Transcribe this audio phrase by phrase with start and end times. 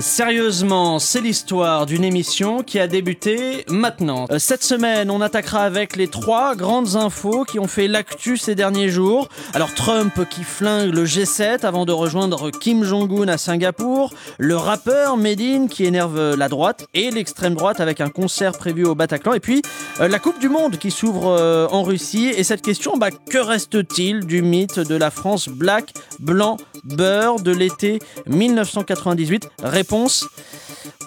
[0.00, 4.26] Sérieusement, c'est l'histoire d'une émission qui a débuté maintenant.
[4.30, 8.54] Euh, Cette semaine, on attaquera avec les trois grandes infos qui ont fait l'actu ces
[8.54, 9.28] derniers jours.
[9.54, 15.16] Alors Trump qui flingue le G7 avant de rejoindre Kim Jong-un à Singapour, le rappeur
[15.16, 19.40] Medine qui énerve la droite et l'extrême droite avec un concert prévu au Bataclan, et
[19.40, 19.62] puis
[20.00, 22.32] euh, la Coupe du Monde qui s'ouvre euh, en Russie.
[22.36, 27.52] Et cette question, bah, que reste-t-il du mythe de la France black, blanc, beurre de
[27.52, 30.28] l'été 1998 Réponse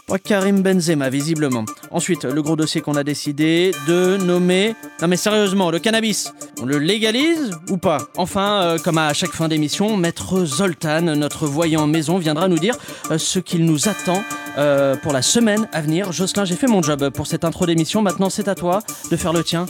[0.09, 1.65] pas Karim Benzema, visiblement.
[1.91, 4.75] Ensuite, le gros dossier qu'on a décidé de nommer.
[5.01, 7.99] Non, mais sérieusement, le cannabis, on le légalise ou pas?
[8.17, 12.75] Enfin, euh, comme à chaque fin d'émission, Maître Zoltan, notre voyant maison, viendra nous dire
[13.11, 14.23] euh, ce qu'il nous attend
[14.57, 16.11] euh, pour la semaine à venir.
[16.11, 18.01] Jocelyn, j'ai fait mon job pour cette intro d'émission.
[18.01, 18.79] Maintenant, c'est à toi
[19.11, 19.67] de faire le tien.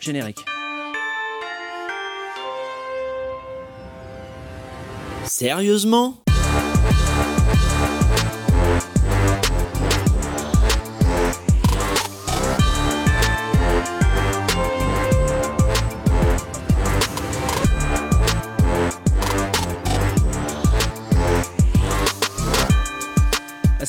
[0.00, 0.44] Générique.
[5.26, 6.23] Sérieusement?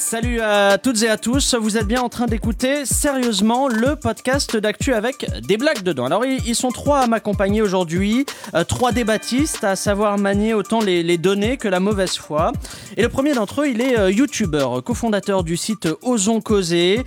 [0.08, 4.56] Salut à toutes et à tous, vous êtes bien en train d'écouter sérieusement le podcast
[4.56, 6.06] d'actu avec des blagues dedans.
[6.06, 11.02] Alors ils sont trois à m'accompagner aujourd'hui, euh, trois débattistes à savoir manier autant les,
[11.02, 12.53] les données que la mauvaise foi.
[12.98, 17.03] Et le premier d'entre eux, il est euh, youtubeur, cofondateur du site Osons Causer.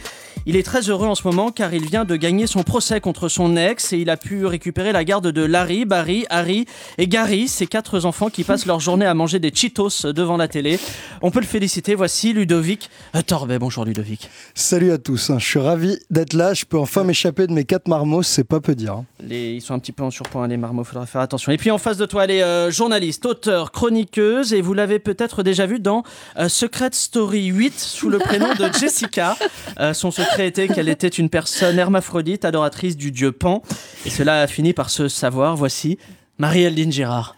[0.46, 3.28] Il est très heureux en ce moment car il vient de gagner son procès contre
[3.28, 6.64] son ex et il a pu récupérer la garde de Larry, Barry, Harry
[6.96, 10.48] et Gary, ces quatre enfants qui passent leur journée à manger des Cheetos devant la
[10.48, 10.80] télé.
[11.20, 13.58] On peut le féliciter, voici Ludovic euh, Torbet.
[13.58, 14.28] Bonjour Ludovic.
[14.54, 15.38] Salut à tous, hein.
[15.38, 18.60] je suis ravi d'être là, je peux enfin m'échapper de mes quatre marmots, c'est pas
[18.60, 18.92] peu dire.
[18.94, 19.04] hein.
[19.20, 21.52] Les, ils sont un petit peu en surpoids, hein, les marmots, faudra faire attention.
[21.52, 24.98] Et puis en face de toi, elle est euh, journaliste, auteure, chroniqueuse, et vous l'avez
[24.98, 26.02] peut-être déjà vu dans
[26.38, 29.36] euh, Secret Story 8 sous le prénom de Jessica.
[29.80, 33.62] Euh, son secret était qu'elle était une personne hermaphrodite, adoratrice du dieu Pan,
[34.06, 35.56] et cela a fini par se savoir.
[35.56, 35.98] Voici
[36.38, 37.36] Marie-Eldine Girard.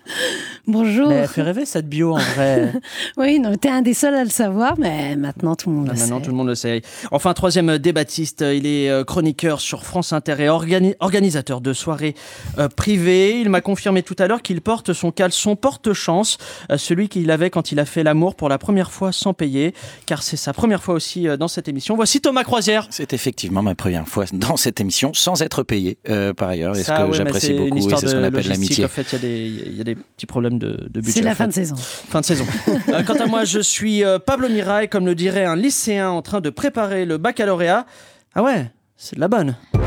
[0.66, 1.08] Bonjour.
[1.08, 2.72] Mais elle fait rêver cette bio en vrai.
[3.16, 5.94] Oui, non, t'es un des seuls à le savoir, mais maintenant tout le monde Ah,
[5.94, 6.24] le Maintenant, sait.
[6.24, 6.82] tout le monde le sait.
[7.10, 11.60] Enfin, troisième euh, débattiste, euh, il est euh, chroniqueur sur France Inter et organi- organisateur
[11.60, 12.14] de soirées
[12.58, 13.40] euh, privées.
[13.40, 16.36] Il m'a confirmé tout à l'heure qu'il porte son caleçon porte-chance,
[16.70, 19.74] euh, celui qu'il avait quand il a fait l'amour pour la première fois sans payer,
[20.06, 21.96] car c'est sa première fois aussi euh, dans cette émission.
[21.96, 22.86] Voici Thomas Croisière.
[22.90, 26.76] C'est effectivement ma première fois dans cette émission sans être payé euh, par ailleurs.
[26.76, 28.84] Et ce Ça, que ouais, j'apprécie beaucoup, et c'est ce qu'on appelle l'amitié.
[28.90, 31.12] En fait, il y a des- il y, a des petits problèmes de, de budget.
[31.12, 31.76] C'est la fin de saison.
[31.76, 32.44] Fin de saison.
[32.88, 36.22] Euh, quant à moi, je suis euh, Pablo Mirail, comme le dirait un lycéen en
[36.22, 37.86] train de préparer le baccalauréat.
[38.34, 39.54] Ah ouais, c'est de la bonne.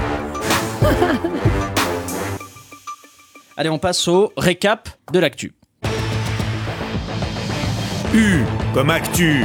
[3.58, 5.52] Allez, on passe au récap de l'actu.
[8.14, 8.44] U
[8.74, 9.44] comme actu.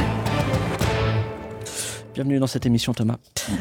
[2.13, 3.17] Bienvenue dans cette émission, Thomas.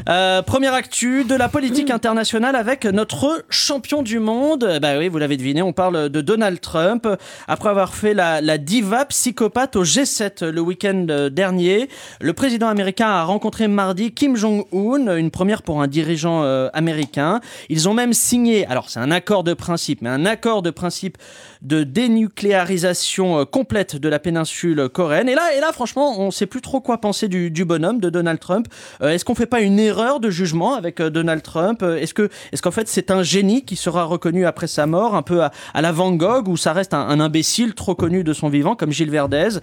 [0.09, 4.79] Euh, première actu de la politique internationale avec notre champion du monde.
[4.81, 7.07] Bah oui, vous l'avez deviné, on parle de Donald Trump.
[7.47, 11.89] Après avoir fait la, la diva psychopathe au G7 le week-end euh, dernier,
[12.21, 17.41] le président américain a rencontré mardi Kim Jong-un, une première pour un dirigeant euh, américain.
[17.69, 21.19] Ils ont même signé, alors c'est un accord de principe, mais un accord de principe
[21.63, 25.29] de dénucléarisation euh, complète de la péninsule coréenne.
[25.29, 28.11] Et là, et là franchement, on ne sait plus trop quoi penser du, bonhomme de
[28.11, 28.69] Donald Trump.
[29.03, 31.83] Euh, est-ce qu'on fait pas une erreur de jugement avec euh, Donald Trump?
[31.83, 35.23] Est-ce que, est-ce qu'en fait c'est un génie qui sera reconnu après sa mort, un
[35.23, 38.77] peu à, la Van Gogh, ou ça reste un, imbécile trop connu de son vivant
[38.77, 39.59] comme Gilles Verdez?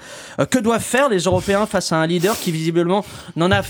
[0.50, 3.06] Que doivent faire les Européens face à un leader qui visiblement
[3.36, 3.62] n'en a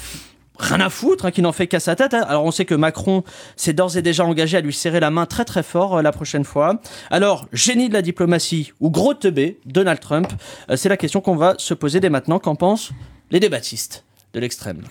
[0.58, 2.14] rien à foutre, hein, qui n'en fait qu'à sa tête.
[2.14, 2.26] hein.
[2.28, 3.24] Alors on sait que Macron
[3.56, 6.12] s'est d'ores et déjà engagé à lui serrer la main très très fort euh, la
[6.12, 6.80] prochaine fois.
[7.10, 10.28] Alors, génie de la diplomatie ou gros teubé, Donald Trump,
[10.70, 12.40] Euh, c'est la question qu'on va se poser dès maintenant.
[12.40, 12.92] Qu'en pensent
[13.32, 14.82] les débattistes de l'extrême?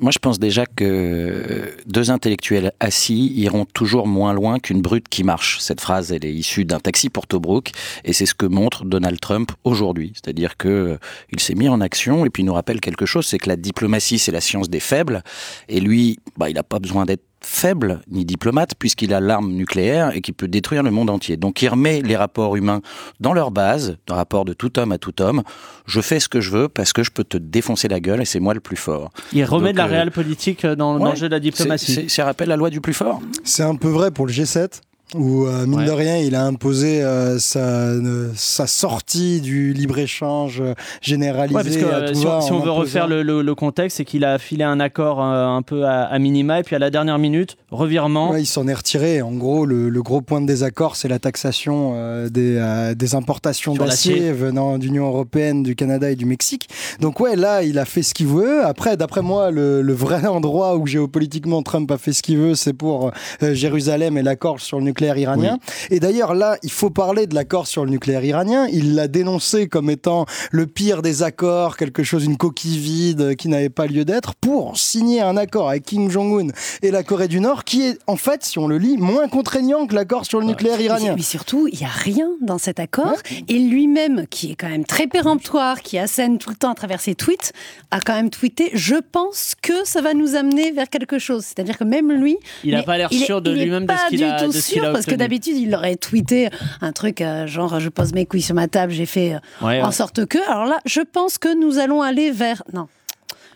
[0.00, 5.24] Moi, je pense déjà que deux intellectuels assis iront toujours moins loin qu'une brute qui
[5.24, 5.58] marche.
[5.60, 7.70] Cette phrase, elle est issue d'un taxi pour Tobruk,
[8.04, 10.12] et c'est ce que montre Donald Trump aujourd'hui.
[10.14, 10.98] C'est-à-dire que euh,
[11.32, 14.18] il s'est mis en action, et puis nous rappelle quelque chose, c'est que la diplomatie,
[14.18, 15.22] c'est la science des faibles,
[15.68, 20.14] et lui, bah, il n'a pas besoin d'être faible ni diplomate puisqu'il a l'arme nucléaire
[20.14, 21.36] et qui peut détruire le monde entier.
[21.36, 22.80] Donc il remet les rapports humains
[23.18, 25.42] dans leur base, dans rapport de tout homme à tout homme.
[25.86, 28.24] Je fais ce que je veux parce que je peux te défoncer la gueule et
[28.24, 29.10] c'est moi le plus fort.
[29.32, 31.34] Il remet Donc, de la euh, réelle politique euh, dans, dans Ouais, le jeu de
[31.34, 31.94] la C'est- diplomatie.
[31.94, 33.20] c'est- Ça rappelle la loi du plus fort.
[33.44, 34.80] C'est un peu vrai pour le G7,
[35.14, 35.86] où euh, mine Ouais.
[35.86, 41.56] de rien, il a imposé euh, sa, euh, sa sortie du libre-échange euh, généralisé.
[41.56, 43.96] Ouais, parce que euh, si, on, si en on veut refaire le, le- le contexte,
[43.96, 46.78] c'est qu'il a filé un accord euh, un peu à, à minima et puis à
[46.78, 48.30] la dernière minute, revirement.
[48.30, 49.20] Ouais, il s'en est retiré.
[49.22, 53.14] En gros, le, le gros point de désaccord, c'est la taxation euh, des, euh, des
[53.14, 56.68] importations d'acier venant d'Union européenne, du Canada et du Mexique.
[57.00, 58.64] Donc ouais, là, il a fait ce qu'il veut.
[58.64, 62.54] Après, d'après moi, le, le vrai endroit où géopolitiquement Trump a fait ce qu'il veut,
[62.54, 63.10] c'est pour
[63.42, 65.58] euh, Jérusalem et l'accord sur le nucléaire iranien.
[65.90, 68.66] Et d'ailleurs, là, il faut parler de l'accord sur le nucléaire iranien.
[68.72, 73.48] Il l'a dénoncé comme étant le pire des accords, quelque chose, une coquille vide qui
[73.48, 76.48] n'avait pas lieu d'être, pour signer un accord avec Kim Jong-un
[76.82, 79.86] et la Corée du Nord, qui est en fait, si on le lit, moins contraignant
[79.86, 81.14] que l'accord sur le nucléaire iranien.
[81.16, 83.16] Mais surtout, il n'y a rien dans cet accord.
[83.48, 87.00] Et lui-même, qui est quand même très péremptoire, qui assène tout le temps à travers
[87.00, 87.52] ses tweets,
[87.90, 91.44] a quand même tweeté Je pense que ça va nous amener vers quelque chose.
[91.44, 92.36] C'est-à-dire que même lui.
[92.64, 95.74] Il n'a pas l'air sûr de lui-même de ce qu'il a, parce que d'habitude, il
[95.74, 96.48] aurait tweeté
[96.80, 99.80] un truc euh, genre Je pose mes couilles sur ma table, j'ai fait euh, Ouais,
[99.80, 99.92] en ouais.
[99.92, 100.38] sorte que.
[100.50, 102.62] Alors là, je pense que nous allons aller vers.
[102.72, 102.88] Non.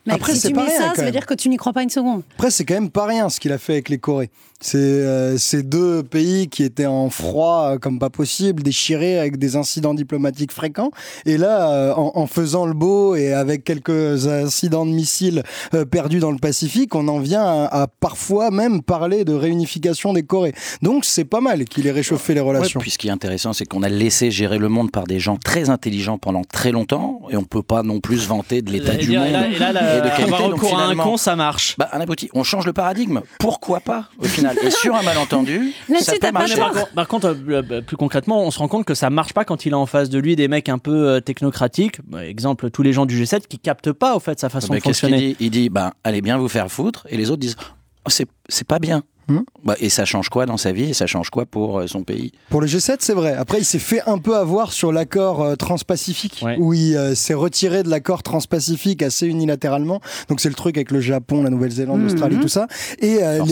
[0.06, 1.56] Mec, Après, si c'est tu pas mets rien, ça, ça veut dire que tu n'y
[1.56, 2.22] crois pas une seconde.
[2.34, 4.30] Après, c'est quand même pas rien ce qu'il a fait avec les Corées.
[4.60, 9.36] C'est euh, ces deux pays qui étaient en froid euh, comme pas possible, déchirés avec
[9.38, 10.90] des incidents diplomatiques fréquents.
[11.26, 15.42] Et là, euh, en, en faisant le beau et avec quelques incidents de missiles
[15.74, 20.12] euh, perdus dans le Pacifique, on en vient à, à parfois même parler de réunification
[20.14, 20.54] des Corées.
[20.82, 22.80] Donc c'est pas mal qu'il ait réchauffé les Ouais, relations.
[22.80, 25.36] puis ce qui est intéressant, c'est qu'on a laissé gérer le monde par des gens
[25.36, 28.94] très intelligents pendant très longtemps, et on peut pas non plus se vanter de l'état
[28.94, 29.52] Et du là, monde.
[29.54, 30.22] et là, là, et de qualité.
[30.24, 31.74] avoir Donc, recours à un con, ça marche.
[31.76, 33.20] Bah, un abruti, on change le paradigme.
[33.38, 36.56] Pourquoi pas, au final Et sur un malentendu, ça peut marcher.
[36.56, 39.32] Par, contre- par contre, euh, euh, plus concrètement, on se rend compte que ça marche
[39.32, 42.00] pas quand il a en face de lui des mecs un peu euh, technocratiques.
[42.06, 44.78] Bah, exemple, tous les gens du G7 qui captent pas au fait sa façon Mais
[44.78, 45.18] de fonctionner.
[45.18, 45.36] dit?
[45.40, 47.56] Il dit, ben, allez bien vous faire foutre, et les autres disent,
[48.06, 49.02] Oh, c'est c'est pas bien.
[49.28, 49.40] Hmm.
[49.64, 52.02] Bah, et ça change quoi dans sa vie Et ça change quoi pour euh, son
[52.02, 52.32] pays?
[52.50, 53.32] Pour le G7, c'est vrai.
[53.34, 56.56] Après, il s'est fait un peu avoir sur l'accord euh, transpacifique, Ouais.
[56.58, 60.00] où il euh, s'est retiré de l'accord transpacifique assez unilatéralement.
[60.28, 62.08] Donc, c'est le truc avec le Japon, la Nouvelle-Zélande, Mhm.
[62.08, 62.66] l'Australie, tout ça.
[62.98, 63.42] Et euh,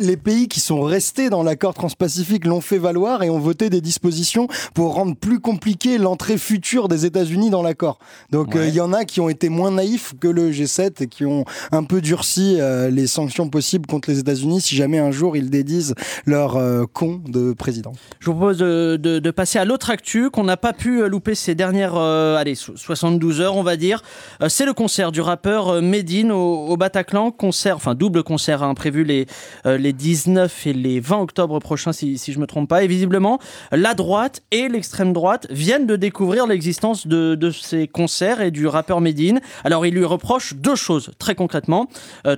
[0.00, 3.80] les, pays qui sont restés dans l'accord transpacifique l'ont fait valoir et ont voté des
[3.80, 7.98] dispositions pour rendre plus compliqué l'entrée future des États-Unis dans l'accord.
[8.30, 8.68] Donc, Ouais.
[8.68, 11.44] il y en a qui ont été moins naïfs que le G7 et qui ont
[11.72, 15.50] un peu durci euh, les sanctions possibles contre les États-Unis si jamais un jour ils
[15.50, 15.94] dédisent
[16.26, 17.92] leur euh, con de président.
[18.20, 21.54] Je vous propose de, passer à l'autre actu qu'on n'a pas pu euh, louper ces
[21.54, 24.02] dernières euh, allez, so- 72 heures, on va dire.
[24.48, 27.30] C'est le concert du rappeur Medine au, Bataclan.
[27.30, 29.26] Concert, enfin double concert hein, prévu les,
[29.64, 32.84] les 19 et les 20 octobre prochains, si, je me trompe pas.
[32.84, 33.38] Et visiblement,
[33.72, 38.66] la droite et l'extrême droite viennent de découvrir l'existence de, de ces concerts et du
[38.66, 39.40] rappeur Medine.
[39.64, 41.88] Alors, il lui reproche deux choses, très concrètement.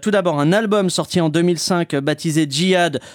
[0.02, 2.46] Tout d'abord, un album sorti en 2005 euh, baptisé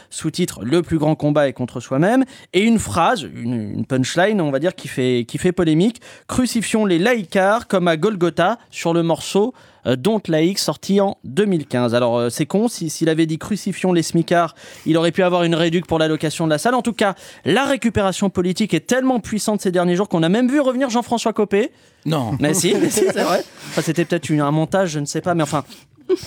[0.10, 4.52] Sous-titre Le plus grand combat est contre soi-même, et une phrase, une, une punchline, on
[4.52, 6.02] va dire, qui fait, qui fait polémique.
[6.28, 9.54] Crucifions les laïcars comme à Golgotha sur le morceau
[9.88, 11.96] euh, Don't Laïc sorti en 2015.
[11.96, 14.54] Alors euh, c'est con, si- s'il avait dit crucifions les smicards,
[14.86, 16.76] il aurait pu avoir une réduc pour l'allocation de la salle.
[16.76, 17.16] En tout cas,
[17.46, 21.34] la récupération politique est tellement puissante ces derniers jours qu'on a même vu revenir Jean-François
[21.34, 21.72] Copé.
[22.06, 22.38] Non.
[22.40, 23.44] Mais si, mais si, c'est vrai.
[23.70, 25.64] Enfin, c'était peut-être un montage, je ne sais pas, mais enfin.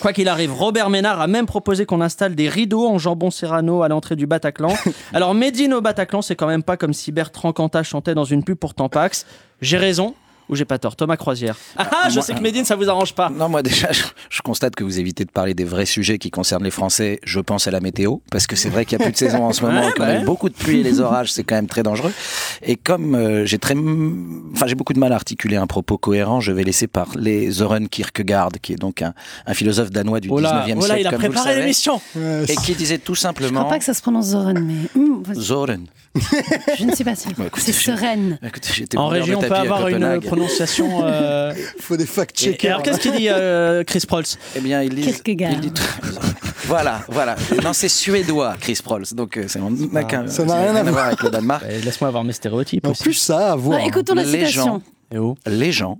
[0.00, 3.82] Quoi qu'il arrive, Robert Ménard a même proposé qu'on installe des rideaux en jambon serrano
[3.82, 4.75] à l'entrée du Bataclan.
[5.12, 8.44] Alors, Médine au Bataclan, c'est quand même pas comme si Bertrand Cantat chantait dans une
[8.44, 9.26] pub pour Tampax.
[9.60, 10.14] J'ai raison
[10.49, 11.56] ou j'ai pas tort Thomas Croisière.
[11.76, 13.31] Ah, ah, je Moi- sais que Médine, ça vous arrange pas.
[13.31, 16.30] Non, moi déjà, je, je constate que vous évitez de parler des vrais sujets qui
[16.30, 17.21] concernent les Français.
[17.25, 19.45] Je pense à la météo, parce que c'est vrai qu'il n'y a plus de saison
[19.45, 20.16] en ce moment, Ouais, et qu'on ouais.
[20.16, 22.12] a eu beaucoup de pluie et les orages, c'est quand même très dangereux.
[22.62, 23.75] Et comme euh, j'ai très,
[24.54, 27.88] enfin j'ai beaucoup de mal à articuler un propos cohérent, je vais laisser parler Søren
[27.88, 29.14] Kierkegaard, qui est donc un,
[29.47, 32.00] un philosophe danois du Oh là, 19e oh là, siècle, il a préparé l'émission.
[32.49, 33.64] Et qui disait tout Je crois simplement.
[33.64, 35.23] pas que ça se prononce Zoran, mais hum.
[35.40, 35.87] Søren.
[36.78, 37.28] je ne sais pas si.
[37.35, 38.38] Bah, C'est sereine.
[38.47, 41.00] Écoutez, j'étais En de on peut avoir une prononciation.
[41.04, 42.71] euh, faut des fact-checkers.
[42.71, 44.25] alors, qu'est-ce qu'il dit, euh, Chris Prolls
[44.56, 45.83] Eh bien, il dit, il dit tout-
[46.66, 47.37] voilà, voilà.
[47.62, 49.04] Non, c'est suédois, Chris Prolls.
[49.12, 51.06] Donc, euh, c'est on n'a qu'un- ça n'a rien à voir.
[51.06, 51.64] avec le Danemark.
[51.68, 53.02] Eh, Laisse-moi avoir mes stéréotypes En aussi.
[53.02, 53.80] plus, ça a à voir.
[53.83, 54.64] Ah, écoutons la Les citation.
[54.64, 54.83] gens.
[55.12, 55.37] Et.
[55.47, 55.99] Les gens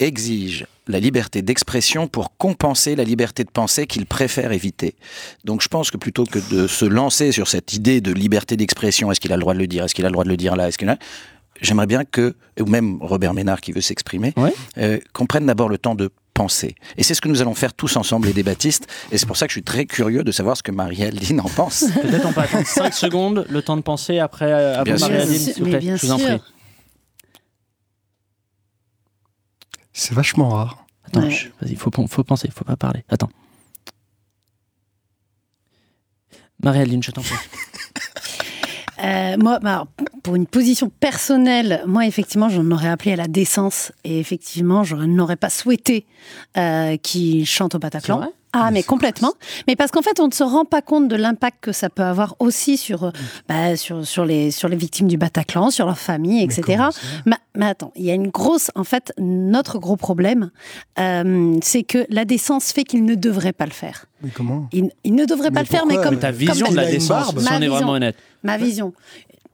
[0.00, 4.96] exigent la liberté d'expression pour compenser la liberté de penser qu'ils préfèrent éviter.
[5.44, 9.10] Donc je pense que plutôt que de se lancer sur cette idée de liberté d'expression,
[9.10, 10.36] est-ce qu'il a le droit de le dire, est-ce qu'il a le droit de le
[10.36, 10.98] dire là, est-ce qu'il a...
[11.62, 14.52] J'aimerais bien que, ou même Robert Ménard qui veut s'exprimer, Ouais.
[14.78, 16.74] euh, qu'on prenne d'abord le temps de penser.
[16.96, 18.88] Et c'est ce que nous allons faire tous ensemble, les débattistes.
[19.12, 21.40] Et c'est pour ça que je suis très curieux de savoir ce que Marielle Lynn
[21.40, 21.84] en pense.
[22.02, 24.52] Peut-être on peut attendre 5 secondes, le temps de penser après.
[24.52, 25.78] euh, avant Bien s'il vous plaît.
[25.78, 26.26] bien Je vous en prie.
[26.26, 26.40] sûr.
[29.94, 30.84] C'est vachement rare.
[31.06, 31.52] Attends, Ouais.
[31.62, 33.04] vas-y, faut, faut penser, faut pas parler.
[33.08, 33.30] Attends.
[36.62, 37.34] Marie-Aline, je t'en prie.
[39.02, 39.86] Euh, moi, bah,
[40.22, 43.92] pour une position personnelle, moi, effectivement, j'en aurais appelé à la décence.
[44.04, 46.06] Et effectivement, je n'aurais pas souhaité
[46.56, 48.32] euh, qu'il chante au C'est Bataclan.
[48.56, 49.32] Ah, mais complètement.
[49.66, 52.04] Mais parce qu'en fait, on ne se rend pas compte de l'impact que ça peut
[52.04, 53.10] avoir aussi sur, euh,
[53.48, 56.84] bah, sur, sur, les, sur les victimes du Bataclan, sur leurs familles, etc.
[57.26, 58.70] Mais, mais attends, il y a une grosse.
[58.76, 60.50] En fait, notre gros problème,
[61.00, 64.06] euh, c'est que la décence fait qu'il ne devrait pas le faire.
[64.22, 66.18] Mais comment Il, il ne devrait Mais pas le faire, mais comme.
[66.20, 68.16] Ta vision comme- de la décence, si on est vraiment honnête.
[68.44, 68.92] Ma vision.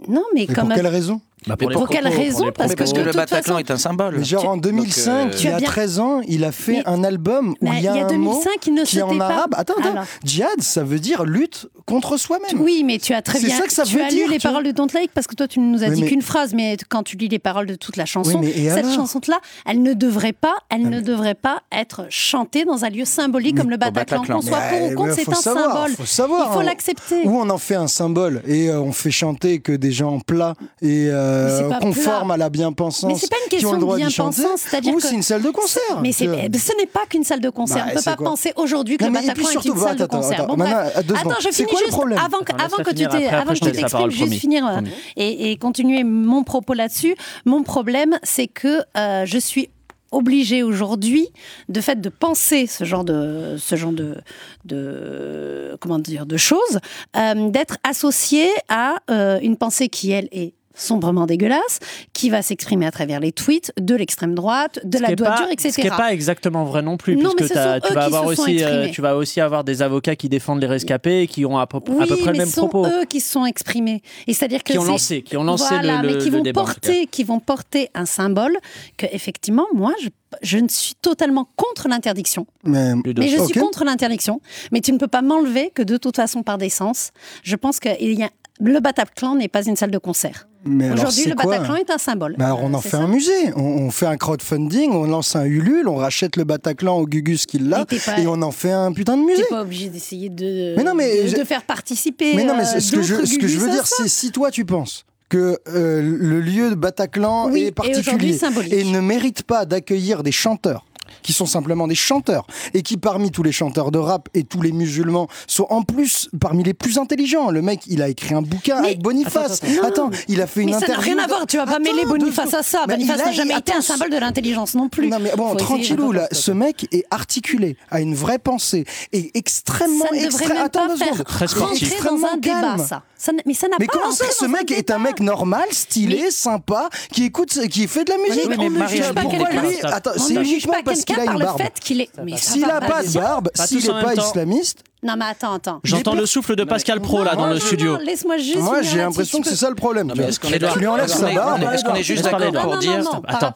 [0.09, 0.67] Non, mais Mais comme.
[0.69, 3.77] pour quelle raison Bah, Pour Pour quelle raison Parce que le Bataclan façon- est un
[3.79, 4.17] symbole.
[4.19, 6.73] Mais genre en Donc, 2005, euh, il y a bien- 13 ans, il a fait
[6.73, 8.75] Mais- un album où Mais il y a, il y a un 2005, mot il
[8.75, 9.25] ne qui est en pas.
[9.27, 9.55] arabe.
[9.57, 9.91] Attends, attends.
[9.93, 10.05] Alors.
[10.25, 12.61] Djihad, ça veut dire lutte contre soi-même.
[12.61, 13.57] Oui, mais tu as très bien.
[13.57, 15.35] ça que ça tu veut as dire, lu les paroles de Don't Like parce que
[15.35, 17.39] toi, tu ne nous as Oui, dit mais- qu'une phrase, mais quand tu lis les
[17.39, 21.01] paroles de toute la chanson, Oui, cette chanson-là, elle ne devrait pas, elle Ah, ne
[21.01, 24.25] devrait pas être chantée dans un lieu symbolique comme le Bataclan.
[24.25, 25.91] Qu'on soit pour ou contre, c'est un symbole.
[25.97, 27.23] faut savoir, Il faut l'accepter.
[27.25, 30.55] Où on en fait un symbole et euh, on fait chanter que des gens plats
[30.83, 32.35] et euh, conformes plat.
[32.35, 34.37] à la bien-pensance Mais c'est pas une qui ont question le de droit d'y chanter.
[34.41, 36.01] bien-pensance, c'est-à-dire Ou que- c'est une salle de concert.
[36.03, 37.79] Mais ce n'est pas qu'une salle de concert.
[37.79, 40.07] Bah, on ne peut pas penser aujourd'hui que Non, le Bataclan est une salle de
[40.07, 40.41] concert.
[40.43, 44.81] attends, Bon, Attends, je C'est finis juste problème avant que, tu t'exprimes, juste finir euh,
[45.17, 47.15] et, continuer mon propos là-dessus.
[47.45, 49.71] Mon problème, c'est que euh, je suis
[50.13, 51.29] obligée aujourd'hui,
[51.69, 54.17] de fait de penser ce genre de, ce genre de,
[54.65, 56.81] de comment dire, de choses,
[57.17, 61.79] euh, d'être associée à euh, une pensée qui elle est sombrement dégueulasse,
[62.13, 65.25] qui va s'exprimer à travers les tweets de l'extrême droite, de Ce la est pas-
[65.25, 65.71] droiture, etc.
[65.71, 67.59] Ce qui n'est pas exactement vrai non plus, Non, puisque tu
[67.95, 71.27] vas avoir aussi, euh, tu vas aussi avoir des avocats qui défendent les rescapés et
[71.27, 73.21] qui ont à peu, à Oui, peu près le même ce sont propos, eux qui
[73.21, 74.03] se sont exprimés.
[74.27, 76.37] Et c'est-à-dire que qui ont lancé, qui ont lancé voilà, le, le- mais qui le
[76.39, 76.61] vont débat.
[76.63, 78.57] porter, qui vont porter un symbole
[78.97, 80.09] que effectivement, moi, je,
[80.43, 82.47] je ne suis totalement contre l'interdiction.
[82.65, 82.95] Mais.
[82.95, 84.41] Mais je suis contre l'interdiction.
[84.73, 87.11] Mais tu ne peux pas m'enlever que de toute façon, par décence,
[87.43, 90.47] je pense que il y a le Bataclan n'est pas une salle de concert.
[90.65, 92.37] mais Aujourd'hui, le Bataclan est un symbole.
[92.39, 92.99] Bah alors on en fait ça.
[92.99, 96.99] un musée, on, on fait un crowdfunding, on lance un Ulule, on rachète le Bataclan
[96.99, 99.43] au Gugus qui l'a, Mais et on en fait un putain de musée.
[99.43, 102.35] T'es pas obligé d'essayer de, Mais non, mais de, faire participer.
[102.35, 104.31] Mais non, mais euh, ce que je, d'autres ce que je veux dire, c'est si
[104.31, 108.73] toi tu penses que euh, le lieu de Bataclan Oui, est et particulier symbolique.
[108.73, 110.85] et ne mérite pas d'accueillir des chanteurs
[111.23, 114.63] qui sont simplement des chanteurs et qui parmi tous les chanteurs de rap et tous
[114.63, 117.51] les musulmans sont en plus parmi les plus intelligents.
[117.51, 119.61] Le mec, il a écrit un bouquin Mais- avec Boniface.
[119.63, 121.15] Attends, attends, Attends, il a fait une Mais ça n'a interview.
[121.15, 122.85] rien à voir, tu vas pas mêler deux Boniface à ça.
[122.87, 125.09] Mais Boniface il a- n'a jamais été un symbole de l'intelligence non plus.
[125.09, 129.31] non mais bon, Faut tranquillou là, ce mec est articulé, a une vraie pensée, et
[129.35, 131.27] extrêmement Ça ne devrait extra- même Attends pas deux faire secondes.
[131.27, 131.69] Très sportif.
[131.71, 132.87] rentrer dans Extrêmement un débat, calme.
[132.89, 133.03] ça.
[133.47, 136.89] Mais ça n'a Mais pas comment ça, ce mec est un mec normal, stylé, sympa,
[137.13, 138.49] qui écoute, qui fait de la musique?
[138.49, 139.63] mais on ne Marie, juge pas pourquoi quelqu'un.
[139.69, 140.73] lui- Attends, c'est uniquement
[141.05, 141.63] parce qu'il a par une le barbe.
[141.63, 142.11] fait qu'il est.
[142.23, 145.55] Mais ça S'il va a pas de barbe, s'il n'est pas islamiste, Non, mais attends,
[145.55, 145.81] attends.
[145.85, 147.97] J'entends le souffle de Pascal Pro là dans le studio.
[147.99, 148.59] Laisse-moi juste.
[148.59, 150.13] moi j'ai l'impression tu que c'est ça le problème.
[150.13, 151.63] Tu mais est-ce qu'on est Tu lui enlèves est-ce sa qu'on est- barbe.
[151.73, 152.99] Est-ce qu'on est juste d'accord pour dire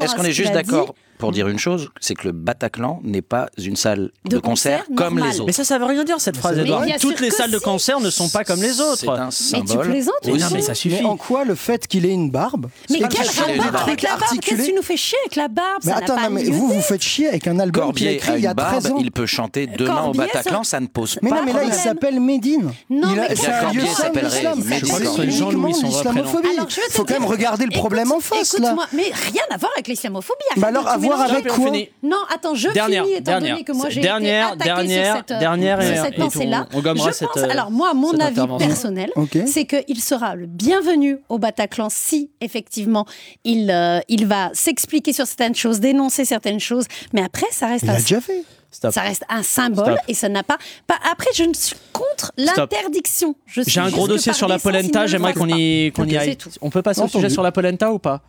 [0.01, 3.49] Est-ce qu'on est juste d'accord pour dire une chose, c'est que le Bataclan n'est pas
[3.57, 5.31] une salle de, De concert, concert comme normal.
[5.33, 5.47] les autres.
[5.47, 6.83] Mais ça, ça veut rien dire cette phrase, Edouard.
[7.01, 9.09] Toutes les salles de concert ne sont pas comme les C'est autres.
[9.11, 9.37] un Mais tu
[9.69, 9.89] symbole.
[9.91, 11.05] plaisantes Mais ou non, quoi mais ça Mais suffit.
[11.05, 13.55] en quoi le fait qu'il ait une barbe Mais pas quel le fait qu'il ait
[13.55, 13.89] une rapport barbe.
[13.89, 15.83] avec la barbe Qu'est-ce que tu nous fais chier avec la barbe?
[15.85, 18.11] Mais Ça attends, pas non, mais vous, vous faites chier avec un album qu'il a
[18.11, 18.97] écrit a il y a une barbe, 13 ans.
[19.01, 21.73] il peut chanter demain au Bataclan, ça- ne pose Mais pas non, mais là, il
[21.73, 22.71] s'appelle Médine.
[22.91, 24.63] Non, Il a- mais c'est un lieu saint de l'islam.
[24.67, 26.49] C'est Je crois que c'est uniquement l'islamophobie.
[26.67, 28.75] Te Faut quand même regarder le problème en face, là.
[28.93, 30.39] Mais rien à voir avec l'islamophobie.
[30.57, 31.71] Bah arrête alors, à voir avec on quoi.
[32.03, 35.17] Non, attends, je Dernière, finis étant dernière, donné que moi j'ai dernière, été attaquée dernière,
[35.17, 36.67] sur cette, dernière sur et- cette et pensée-là.
[36.73, 39.11] on- on gommera je cette, pense, euh, alors moi, mon avis personnel,
[39.47, 43.07] c'est qu'il sera le bienvenu au Bataclan si effectivement
[43.45, 47.85] il, euh, il va s'expliquer sur certaines choses, dénoncer certaines choses, mais après ça reste
[47.85, 48.43] Il un l'a déjà fait.
[48.75, 48.93] Stop.
[48.93, 49.99] ça reste un symbole Stop.
[50.09, 50.97] et ça n'a pas, pas.
[51.11, 53.37] Après, je ne suis contre l'interdiction.
[53.47, 56.37] J'ai un gros dossier sur la polenta, j'aimerais qu'on y, y aille.
[56.61, 58.21] On peut passer au sujet sur la polenta ou pas?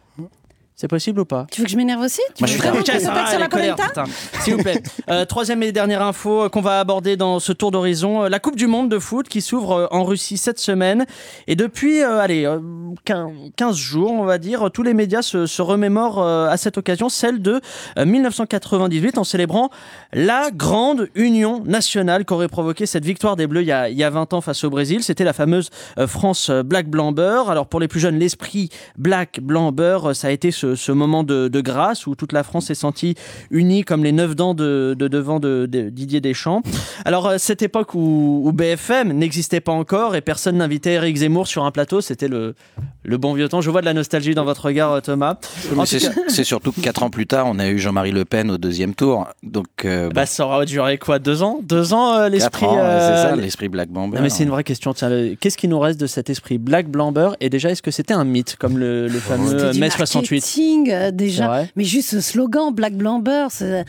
[0.75, 2.61] C'est possible ou pas Tu veux que je m'énerve aussi Tu Moi, veux je suis
[2.61, 4.03] vraiment Ok, ça s'attaque va, sur la putain.
[4.41, 4.81] S'il vous plaît.
[5.07, 8.23] Euh, troisième et dernière info euh, qu'on va aborder dans ce tour d'horizon.
[8.23, 11.05] euh, La Coupe du Monde de foot qui s'ouvre en Russie cette semaine.
[11.47, 12.59] Et depuis, euh, allez, euh,
[13.05, 16.77] 15 15 jours, on va dire, tous les médias se, se remémorent euh, à cette
[16.79, 17.61] occasion celle de
[17.99, 19.69] euh, 1998 en célébrant
[20.11, 24.03] la grande union nationale qu'aurait provoqué cette victoire des Bleus il y a, il y
[24.03, 25.03] a 20 ans face au Brésil.
[25.03, 27.49] C'était la fameuse euh, France Black Blanc Beurre.
[27.51, 30.75] Alors pour les plus jeunes, l'esprit Black Blanc Beurre, euh, ça a été ce ce,
[30.75, 33.15] ce moment de, de grâce où toute la France s'est sentie
[33.51, 36.61] unie comme les neuf dents de, de devant de, de Didier Deschamps.
[37.05, 41.47] Alors, euh, cette époque où, où BFM n'existait pas encore et personne n'invitait Eric Zemmour
[41.47, 42.55] sur un plateau, c'était le,
[43.03, 43.61] le bon vieux temps.
[43.61, 45.37] Je vois de la nostalgie dans votre regard, Thomas.
[45.85, 48.57] C'est cas, surtout que quatre ans plus tard, on a eu Jean-Marie Le Pen au
[48.57, 49.27] deuxième tour.
[49.43, 51.59] Donc, euh, bah, ça aura duré quoi Deux ans?
[51.63, 52.65] Deux ans, euh, l'esprit.
[52.69, 54.17] euh, c'est ça, l'esprit Black Bomber.
[54.17, 54.93] Non, mais c'est une vraie question.
[54.93, 57.91] Tiens, le- qu'est-ce qui nous reste de cet esprit Black Blamber Et déjà, est-ce que
[57.91, 61.63] c'était un mythe comme le, le fameux mai 68 marketing, euh, déjà.
[61.75, 63.85] Mais juste ce slogan Black Blamber, c'est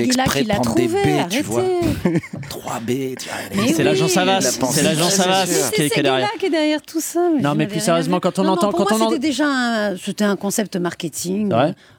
[0.00, 0.88] exprès qui l'a trouvé.
[1.18, 1.42] Arrêtez.
[1.42, 1.62] vois.
[2.48, 3.16] 3B.
[3.16, 3.84] tu vois, Mais C'est oui.
[3.84, 4.40] l'agent La Savas.
[4.40, 5.44] C'est l'agent Savas
[5.74, 6.30] qui est, derrière.
[6.38, 7.20] qui est derrière tout ça.
[7.40, 9.26] Non, mais plus sérieusement, quand on Non, non, entend- pour quand moi, on en- c'était
[9.28, 11.52] déjà un, c'était un concept marketing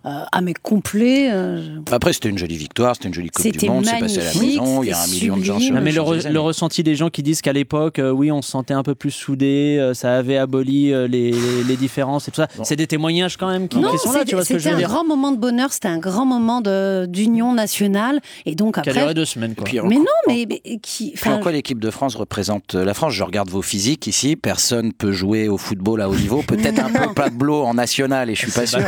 [0.06, 1.30] euh, à mais complet.
[1.32, 4.20] euh, Après, c'était une jolie victoire, c'était une jolie Coupe du C'était Monde, c'est passé
[4.20, 5.92] à la magnifique, maison, il y a un c'était million de gens sur Non, mais
[5.92, 8.74] le, re- le ressenti des gens qui disent qu'à l'époque, euh, oui, on se sentait
[8.74, 12.38] un peu plus soudés, euh, ça avait aboli euh, les, les- les différences et tout
[12.42, 12.48] ça.
[12.64, 14.56] C'est des témoignages quand même qui, Non, qui sont là, c'était tu vois ce que
[14.56, 17.54] je c'était veux un dire grand moment de bonheur, c'était un grand moment de- d'union
[17.54, 18.20] nationale.
[18.46, 19.14] Et donc Qui a duré après.
[19.14, 19.64] deux semaines, quoi.
[19.64, 21.12] Puis, Mais non, mais, mais qui.
[21.12, 23.14] Puis en quoi l'équipe de France représente euh, la France?
[23.14, 24.36] Je regarde vos physiques ici.
[24.36, 26.44] Personne peut jouer au football à haut niveau.
[26.46, 28.80] Peut-être un peu Pablo en national et je suis pas sûr.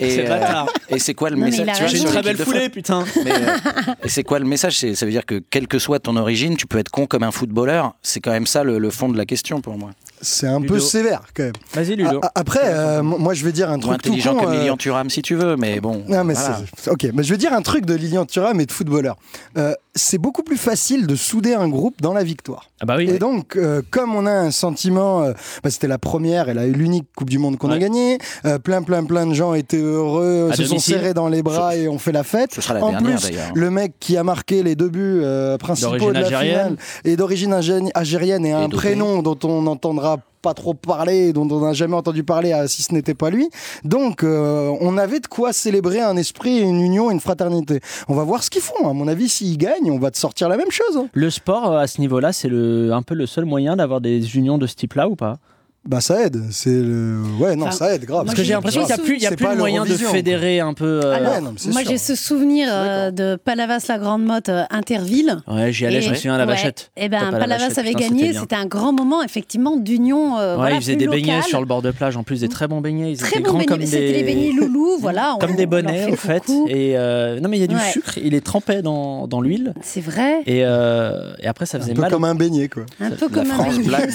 [0.00, 3.04] Et, C'est euh, et c'est quoi le Non, message J'ai une très belle foulée, putain.
[3.24, 3.56] Mais, euh,
[4.02, 6.56] et c'est quoi le message C'est- Ça veut dire que quelle que soit ton origine,
[6.56, 7.94] tu peux être con comme un footballeur.
[8.02, 9.90] C'est quand même ça le, le fond de la question pour moi.
[10.24, 10.74] C'est un Ludo.
[10.74, 11.52] peu sévère quand même.
[11.74, 12.18] Vas-y, Ludo.
[12.22, 14.40] A- Après, euh, moi je vais dire un Ou truc tout intelligent con.
[14.44, 16.02] comme euh, Lilian Thuram si tu veux, mais bon.
[16.08, 16.60] Non, mais voilà.
[16.76, 19.16] c'est- ok, mais je vais dire un truc de Lilian Thuram et de footballeur.
[19.56, 22.70] Euh, c'est beaucoup plus facile de souder un groupe dans la victoire.
[22.80, 23.08] Ah bah oui.
[23.08, 26.66] Et donc, euh, comme on a un sentiment, euh, bah, c'était la première, elle a
[26.66, 29.76] eu l'unique Coupe du Monde qu'on a gagnée, euh, plein, plein, plein de gens étaient
[29.80, 32.52] heureux, À se sont serrés dans les bras et ont fait la fête.
[32.54, 35.56] Ce sera la en dernière, plus, le mec qui a marqué les deux buts euh,
[35.58, 36.54] principaux D'origine de la algérienne.
[36.56, 40.13] finale est d'origine algé- algérienne et a Et un prénom dont on n'entendra
[40.44, 43.48] pas trop parler, dont on n'a jamais entendu parler euh, si ce n'était pas lui.
[43.82, 47.80] Donc, euh, on avait de quoi célébrer un esprit, une union, une fraternité.
[48.08, 48.86] On va voir ce qu'ils font.
[48.86, 50.98] À mon avis, s'ils gagnent, on va te sortir la même chose.
[50.98, 51.08] hein.
[51.14, 54.58] Le sport, euh, à ce niveau-là, c'est un peu le seul moyen d'avoir des unions
[54.58, 55.38] de ce type-là ou pas?
[55.86, 57.18] Bah ça aide, c'est le...
[57.38, 58.24] ouais non Enfin, ça aide grave.
[58.24, 59.84] Parce que j'ai l'impression qu'il n'y a plus, il y a plus pas le moyen
[59.84, 60.08] de quoi.
[60.12, 61.00] fédérer un peu.
[61.04, 64.24] euh, Alors, ouais, non, mais c'est moi, j'ai ce souvenir euh, de Palavas la Grande
[64.24, 65.36] Motte euh, Interville.
[65.46, 66.52] Ouais, j'y allais, je me Et- souviens à la ouais.
[66.52, 66.90] vachette.
[66.96, 68.32] Eh ben, Palavas avait putain, gagné.
[68.32, 70.38] c'était un grand moment, effectivement, d'union.
[70.38, 72.16] euh, Ouais, voilà, ils faisaient des beignets sur le bord de plage.
[72.16, 73.12] En plus, des très bons beignets.
[73.12, 73.66] Ils Très étaient bon grands beignets.
[73.66, 75.36] comme C'était des les beignets loulou, voilà.
[75.38, 76.48] comme on- des bonnets, en fait.
[76.68, 76.94] Et
[77.42, 78.16] non, mais il y a du sucre.
[78.16, 79.74] Il est trempé dans, dans l'huile.
[79.82, 80.40] C'est vrai.
[80.46, 82.10] Et, et après, ça un faisait peu mal.
[82.10, 82.84] comme un beignet quoi.
[83.00, 84.08] Un peu comme un beignet,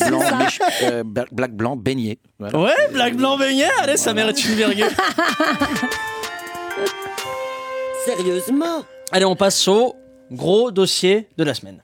[1.06, 2.17] black, blanc, beignet.
[2.39, 2.58] Voilà.
[2.58, 3.69] Ouais, black blanc beignet.
[3.82, 4.88] Allez, ça mérite une virgule.
[8.06, 9.95] Sérieusement Allez, on passe au
[10.32, 11.82] gros dossier de la semaine.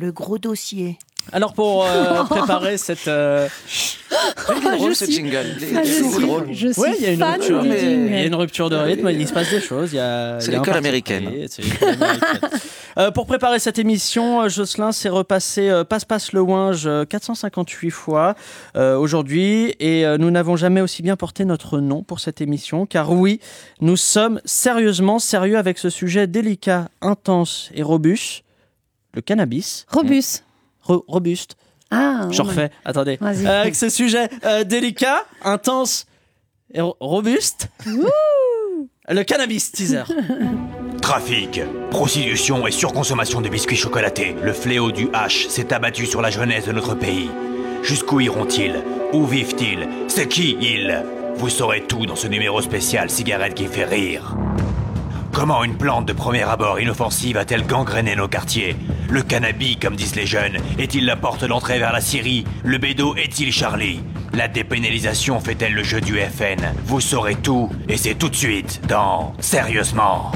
[0.00, 0.98] Le gros dossier.
[1.32, 3.06] Alors, pour euh, préparer cette.
[3.06, 3.46] euh,
[4.50, 5.44] Il est drôle je ce suis- jingle.
[5.76, 6.48] Ah, je suis, drôle.
[6.52, 7.82] je suis Ouais, il y a une fan rupture, mais-.
[7.82, 9.92] Il y a une rupture de rythme, il se passe des choses.
[9.92, 11.30] il y a- l'école américaine.
[11.48, 12.40] c'est l'école américaine.
[12.98, 17.90] Euh, pour préparer cette émission, euh, Jocelyn s'est repassé euh, Passe-Passe le Winge euh, 458
[17.90, 18.34] fois
[18.76, 23.12] euh, aujourd'hui et nous n'avons jamais aussi bien porté notre nom pour cette émission car
[23.12, 23.40] oui,
[23.80, 28.44] nous sommes sérieusement sérieux avec ce sujet délicat, intense et robuste,
[29.14, 29.86] le cannabis.
[29.92, 30.42] Robus.
[30.82, 31.56] Ro- robuste.
[31.90, 32.48] Ah, Je ouais.
[32.48, 33.18] refais, attendez.
[33.20, 34.28] Avec ce sujet
[34.66, 36.06] délicat, intense
[36.72, 37.68] et ro- robuste.
[39.12, 40.04] Le cannabis teaser.
[41.02, 44.36] Trafic, prostitution et surconsommation de biscuits chocolatés.
[44.40, 47.28] Le fléau du H s'est abattu sur la jeunesse de notre pays.
[47.82, 48.76] Jusqu'où iront-ils?
[49.12, 49.88] Où vivent-ils?
[50.06, 51.02] C'est qui ils?
[51.34, 54.36] Vous saurez tout dans ce numéro spécial cigarette qui fait rire.
[55.32, 58.76] Comment une plante de premier abord inoffensive a-t-elle gangréné nos quartiers?
[59.08, 62.44] Le cannabis, comme disent les jeunes, est-il la porte d'entrée vers la Syrie?
[62.64, 64.00] Le bédo est-il Charlie?
[64.32, 68.80] La dépénalisation fait-elle le jeu du FN Vous saurez tout, et c'est tout de suite
[68.88, 70.32] dans Sérieusement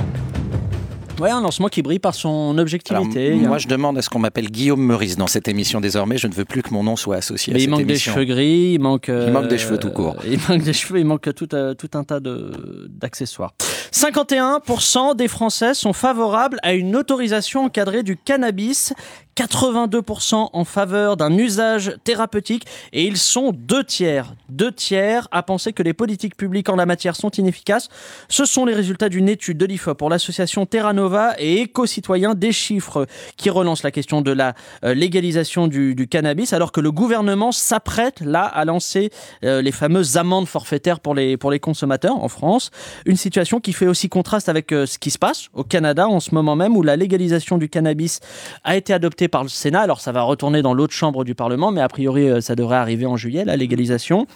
[1.21, 3.35] Ouais, un lancement qui brille par son Alors, objectivité.
[3.35, 6.19] moi, je demande à ce qu'on m'appelle Guillaume Meurice dans cette émission désormais.
[6.19, 7.93] Je ne veux plus que mon nom soit associé à Mais il cette manque des
[7.93, 8.13] émission.
[8.15, 9.07] cheveux gris, il manque.
[9.09, 10.17] Il manque des cheveux tout court.
[10.27, 13.55] Il manque des cheveux, il manque tout, euh, tout un tas de- d'accessoires.
[13.93, 18.93] 51% des Français sont favorables à une autorisation encadrée du cannabis,
[19.37, 25.73] 82% en faveur d'un usage thérapeutique et ils sont deux tiers, deux tiers à penser
[25.73, 27.89] que les politiques publiques en la matière sont inefficaces.
[28.29, 32.53] Ce sont les résultats d'une étude de l'IFOP pour l'association Terra Nova et Éco-Citoyens, des
[32.53, 37.51] chiffres qui relancent la question de la euh, légalisation du, cannabis alors que le gouvernement
[37.51, 39.11] s'apprête là à lancer
[39.43, 42.71] euh, les fameuses amendes forfaitaires pour les, pour les consommateurs en France.
[43.07, 46.21] Une situation qui fait aussi contraste avec euh, ce qui se passe au Canada en
[46.21, 48.21] ce moment même où la légalisation du cannabis
[48.65, 49.81] a été adoptée voté par le Sénat.
[49.81, 52.77] Alors ça va retourner dans l'autre chambre du Parlement, mais a priori euh, ça devrait
[52.77, 54.27] arriver en juillet, la légalisation.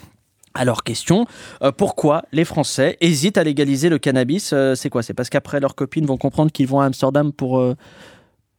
[0.55, 1.25] Alors question,
[1.61, 5.03] euh, pourquoi les Français hésitent à légaliser le cannabis Euh, C'est quoi?
[5.03, 7.75] C'est parce qu'après leurs copines vont comprendre qu'ils vont à Amsterdam pour, euh,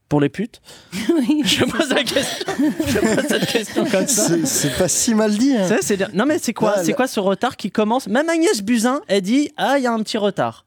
[0.09, 0.61] pour les putes?
[1.09, 1.43] Oui.
[1.45, 2.47] Je pose la question.
[2.87, 4.29] Je pose cette question comme ça.
[4.45, 5.57] C'est pas si mal dit.
[5.57, 5.66] hein.
[5.66, 6.09] C'est- c'est bien.
[6.14, 6.77] Non mais c'est quoi?
[6.77, 8.07] Là, C'est quoi ce retard qui commence?
[8.07, 10.64] Même Agnès Buzyn, elle dit ah il y a un petit retard.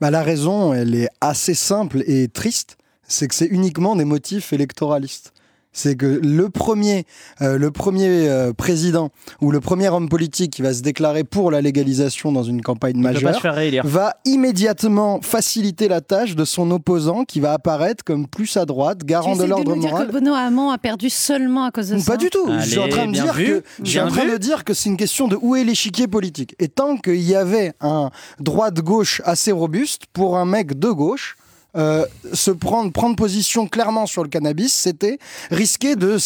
[0.00, 2.76] Bah, la raison, elle est assez simple et triste.
[3.08, 5.32] C'est que c'est uniquement des motifs électoralistes.
[5.78, 7.04] C'est que le premier,
[7.42, 9.10] euh, le premier euh, président
[9.42, 12.96] ou le premier homme politique qui va se déclarer pour la légalisation dans une campagne
[12.96, 13.38] majeure
[13.84, 19.00] va immédiatement faciliter la tâche de son opposant qui va apparaître comme plus à droite,
[19.00, 20.06] Tu garant essaies de l'ordre nous dire moral.
[20.06, 22.46] que Benoît Hamon a perdu seulement à cause de ça Pas du tout.
[22.60, 24.30] je suis en Allez, train de bien dire vu, que je suis en train vu.
[24.32, 26.54] de dire que c'est une question de où est l'échiquier politique.
[26.58, 31.36] Et tant qu'il y avait un droite gauche assez robuste pour un mec de gauche.
[31.76, 35.18] Euh, se prendre prendre position clairement sur le cannabis, c'était
[35.50, 36.16] risquer de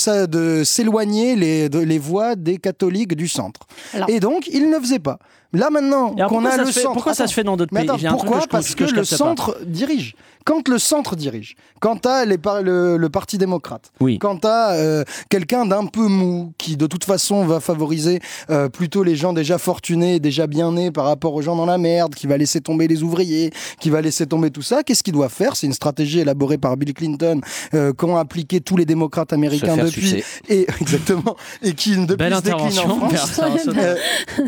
[0.65, 3.61] s'éloigner les de- les voix des catholiques du centre.
[3.95, 5.19] Alors- Et donc il ne faisait pas.
[5.53, 8.17] Là maintenant qu'on a le fait- centre, pourquoi ça se fait dans d'autres pays attends,
[8.17, 9.05] pourquoi Parce que, le pas.
[9.05, 10.15] centre dirige.
[10.47, 14.19] Quand le centre dirige, quand t'as les par- le, le Parti démocrate, Oui.
[14.19, 19.03] quand t'as euh, quelqu'un d'un peu mou, qui de toute façon va favoriser euh, plutôt
[19.03, 22.27] les gens déjà fortunés, déjà bien nés par rapport aux gens dans la merde, qui
[22.27, 25.57] va laisser tomber les ouvriers, qui va laisser tomber tout ça, qu'est-ce qu'il doit faire?
[25.57, 27.41] C'est une stratégie élaborée par Bill Clinton,
[27.75, 30.25] euh, qu'ont appliqué tous les démocrates américains depuis, sucer.
[30.49, 32.97] et exactement, et qui depuis Belle se décline en.
[33.09, 33.41] France.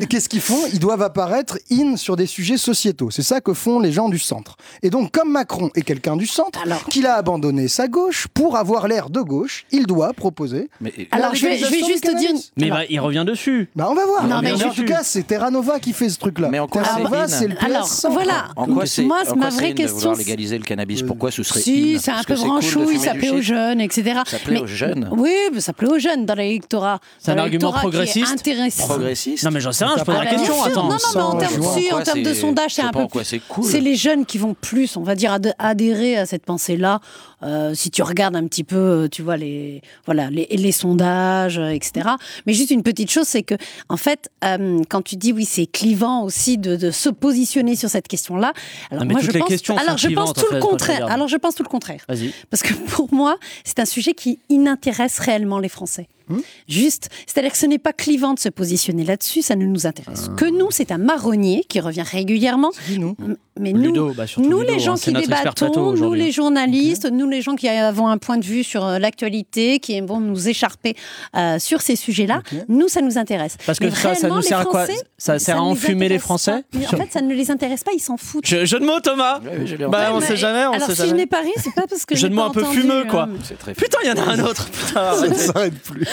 [0.08, 0.58] Qu'est-ce qu'ils font?
[0.72, 3.10] Ils doivent apparaître in sur des sujets sociétaux.
[3.10, 4.56] C'est ça que font les gens du centre.
[4.82, 8.56] Et donc, comme Macron est quelqu'un du centre, Alors- qu'il a abandonné sa gauche pour
[8.56, 10.68] avoir l'air de gauche, il doit proposer.
[10.80, 12.30] Mais Alors, je vais, je vais légalisation juste te dire.
[12.56, 13.70] Mais bah, il revient dessus.
[13.76, 14.26] Bah, on va voir.
[14.26, 16.48] Non, mais en tout cas, c'est Terra Nova qui fait ce truc-là.
[16.50, 18.48] Mais en quoi Terra c'est Nova, in c'est le Alors, voilà.
[18.56, 20.12] En quoi c'est Moi, c'est ma vraie in de vouloir question.
[20.14, 23.80] légaliser le cannabis Pourquoi ce serait Si, c'est un peu branchouille, ça plaît aux jeunes,
[23.80, 24.20] etc.
[24.26, 25.08] Ça plaît aux jeunes.
[25.12, 26.98] Oui, mais ça plaît aux jeunes dans l'électorat.
[27.18, 28.42] C'est un argument progressiste.
[28.78, 30.54] Progressiste Non mais j'en sais rien, je pose la question.
[30.88, 31.74] Non, non, mais en termes, joie.
[31.74, 33.70] si, en Quoi, termes de sondage, c'est un peu c'est cool.
[33.72, 37.00] Les jeunes qui vont plus, on va dire, ad- adhérer à cette pensée-là.
[37.44, 41.58] Euh, si tu regardes un petit peu, euh, tu vois, les, voilà, les, les sondages,
[41.58, 42.10] euh, etc.
[42.46, 43.56] Mais juste une petite chose, c'est que,
[43.88, 47.88] en fait, euh, quand tu dis oui, c'est clivant aussi de, de se positionner sur
[47.90, 48.52] cette question-là.
[48.92, 51.10] Alors Non, moi, je pense, alors je pense tout le contraire.
[51.10, 52.04] Alors je pense tout le contraire.
[52.50, 56.08] Parce que pour moi, c'est un sujet qui inintéresse réellement les Français.
[56.28, 59.86] Hmm Juste, c'est-à-dire que ce n'est pas clivant de se positionner là-dessus, ça ne nous
[59.86, 60.34] intéresse Ah.
[60.36, 60.70] que nous.
[60.70, 62.70] C'est un marronnier qui revient régulièrement.
[62.98, 63.16] Nous?
[63.60, 67.10] Mais nous, bah, surtout nous Ludo, les gens hein, c'est qui débattons, nous les journalistes,
[67.10, 70.48] nous les gens qui avons un point de vue sur euh, l'actualité, qui vont nous
[70.48, 70.96] écharper
[71.36, 73.58] euh, sur ces sujets-là, nous ça nous intéresse.
[73.66, 74.86] Parce que ça- ça nous sert à quoi
[75.18, 78.16] Ça sert à enfumer les Français En fait, ça ne les intéresse pas, ils s'en
[78.16, 78.46] foutent.
[78.46, 80.94] Je, jeu de mots, Thomas oui, je Bah, on sait mais- jamais, on Alors sait
[80.94, 81.18] si je jamais.
[81.20, 83.04] n'ai pas ri, c'est pas parce que Jeu j'ai de mots un peu entendu, fumeux,
[83.04, 83.24] quoi.
[83.24, 83.54] hein.
[83.58, 84.66] Très Putain, il y en a un autre.
[84.70, 86.04] Putain, Ça s'arrête plus.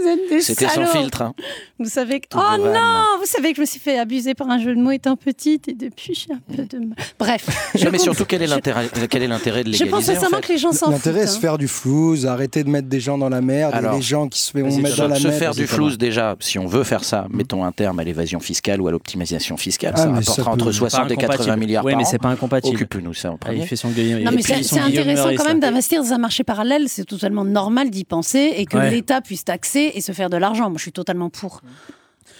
[0.00, 1.22] Vous êtes des C'était sans filtre.
[1.22, 1.34] hein.
[1.80, 2.26] Vous savez que...
[2.36, 4.92] Oh non Vous savez que je me suis fait abuser par un jeu de mots
[4.92, 6.83] étant petite et depuis j'ai un peu de
[7.18, 7.46] Bref.
[7.74, 10.04] je Non, mais surtout, quel est je- l'intérêt quel est l'intérêt de Je légaliser pense
[10.04, 10.94] sincèrement en que les gens s'en foutent.
[10.94, 11.26] L'intérêt, hein.
[11.26, 14.02] se faire du flouze, arrêter de mettre des gens dans la merde, Alors, et les
[14.02, 15.38] gens qui se font mettre dans la se merde.
[15.38, 18.80] faire du flouze déjà, si on veut faire ça, mettons un terme à l'évasion fiscale
[18.80, 21.56] ou à l'optimisation fiscale, Ah, ça rapportera peut- entre Pas 60 et 80 incompatible.
[21.58, 22.74] milliards Oui, par mais c'est pas incompatible.
[22.76, 23.88] Occupe-nous ça en Ah, il fait son.
[23.88, 23.94] Non,
[24.34, 26.88] mais c'est intéressant quand même d'investir dans un marché parallèle.
[26.88, 30.64] C'est totalement normal d'y penser et que l'État puisse taxer et se faire de l'argent.
[30.70, 31.60] Moi, je suis totalement pour.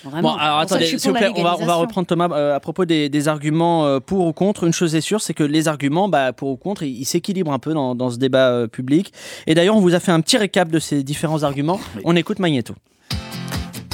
[0.05, 0.33] Vraiment.
[0.33, 2.85] Bon, alors attendez, s'il vous plaît, on va, on va reprendre Thomas euh, à propos
[2.85, 4.65] des, des arguments euh, pour ou contre.
[4.65, 7.53] Une chose est sûre, c'est que les arguments bah, pour ou contre, ils ils s'équilibrent
[7.53, 9.13] un peu dans, dans ce débat euh, public.
[9.47, 11.79] Et d'ailleurs, on vous a fait un petit récap de ces différents arguments.
[12.05, 12.75] On écoute Magneto.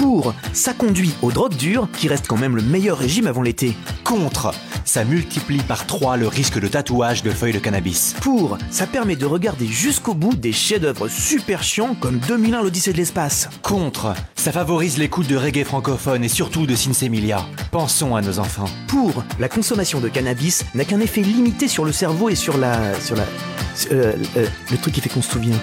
[0.01, 3.77] Pour, ça conduit aux drogues dures, qui reste quand même le meilleur régime avant l'été.
[4.03, 4.51] Contre,
[4.87, 8.15] ça multiplie par 3 le risque de tatouage de feuilles de cannabis.
[8.23, 12.97] Pour, ça permet de regarder jusqu'au bout des chefs-d'œuvre super chiants comme 2001 l'Odyssée de
[12.97, 13.51] l'espace.
[13.61, 17.45] Contre, ça favorise l'écoute de reggae francophone et surtout de Sinsemilia.
[17.71, 18.71] Pensons à nos enfants.
[18.89, 22.99] Pour, la consommation de cannabis n'a qu'un effet limité sur le cerveau et sur la.
[22.99, 23.25] sur la.
[23.93, 25.59] euh, euh, le truc qui fait qu'on se souvient.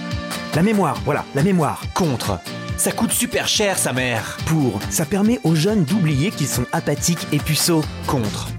[0.53, 1.81] La mémoire, voilà, la mémoire.
[1.95, 2.39] Contre,
[2.77, 4.37] ça coûte super cher sa mère.
[4.45, 7.83] Pour, ça permet aux jeunes d'oublier qu'ils sont apathiques et puceaux.
[8.05, 8.49] Contre,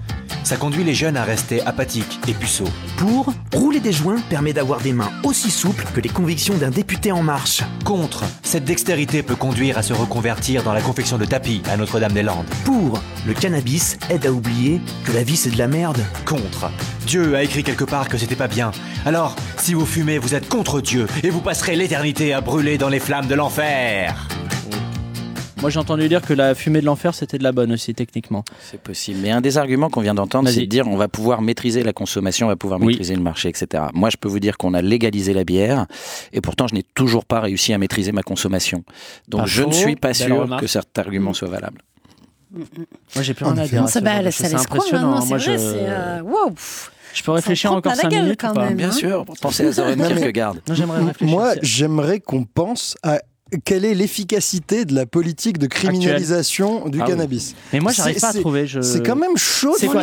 [0.44, 2.68] ça conduit les jeunes à rester apathiques et puceaux.
[2.96, 7.12] Pour, rouler des joints permet d'avoir des mains aussi souples que les convictions d'un député
[7.12, 7.62] en marche.
[7.84, 12.46] Contre, cette dextérité peut conduire à se reconvertir dans la confection de tapis à Notre-Dame-des-Landes.
[12.64, 16.00] Pour, le cannabis aide à oublier que la vie c'est de la merde.
[16.24, 16.70] Contre,
[17.06, 18.70] Dieu a écrit quelque part que c'était pas bien.
[19.04, 22.88] Alors, si vous fumez, vous êtes contre Dieu et vous passerez l'éternité à brûler dans
[22.88, 24.28] les flammes de l'enfer.
[25.60, 28.44] Moi, j'ai entendu dire que la fumée de l'enfer, c'était de la bonne aussi, techniquement.
[28.60, 29.18] C'est possible.
[29.22, 31.92] Mais un des arguments qu'on vient d'entendre, c'est de dire on va pouvoir maîtriser la
[31.92, 32.86] consommation, on va pouvoir Oui.
[32.88, 33.84] maîtriser le marché, etc.
[33.92, 35.86] Moi, je peux vous dire qu'on a légalisé la bière,
[36.32, 38.84] et pourtant, je n'ai toujours pas réussi à maîtriser ma consommation.
[39.28, 39.68] Donc, Pas je faux.
[39.68, 41.82] ne suis pas sûr que cet argument soit valable.
[42.54, 43.88] Moi, j'ai plus En rien à dire.
[43.88, 45.44] Ça, bah, ça laisse c'est vrai, je...
[45.58, 46.54] c'est, euh, wow,
[47.14, 48.76] je peux réfléchir encore plein la 5 gueule, minutes quand ou pas même.
[48.76, 48.92] Bien hein.
[48.92, 50.54] sûr, pensez à mais- Kierkegaard.
[51.20, 53.18] Moi, j'aimerais qu'on pense à
[53.64, 57.10] quelle est l'efficacité de la politique de criminalisation du Ah oui.
[57.10, 57.54] cannabis.
[57.72, 58.66] Mais moi, j'arrive pas à trouver.
[58.66, 58.80] Je...
[58.80, 59.74] C'est quand même chaud.
[59.78, 60.02] C'est quoi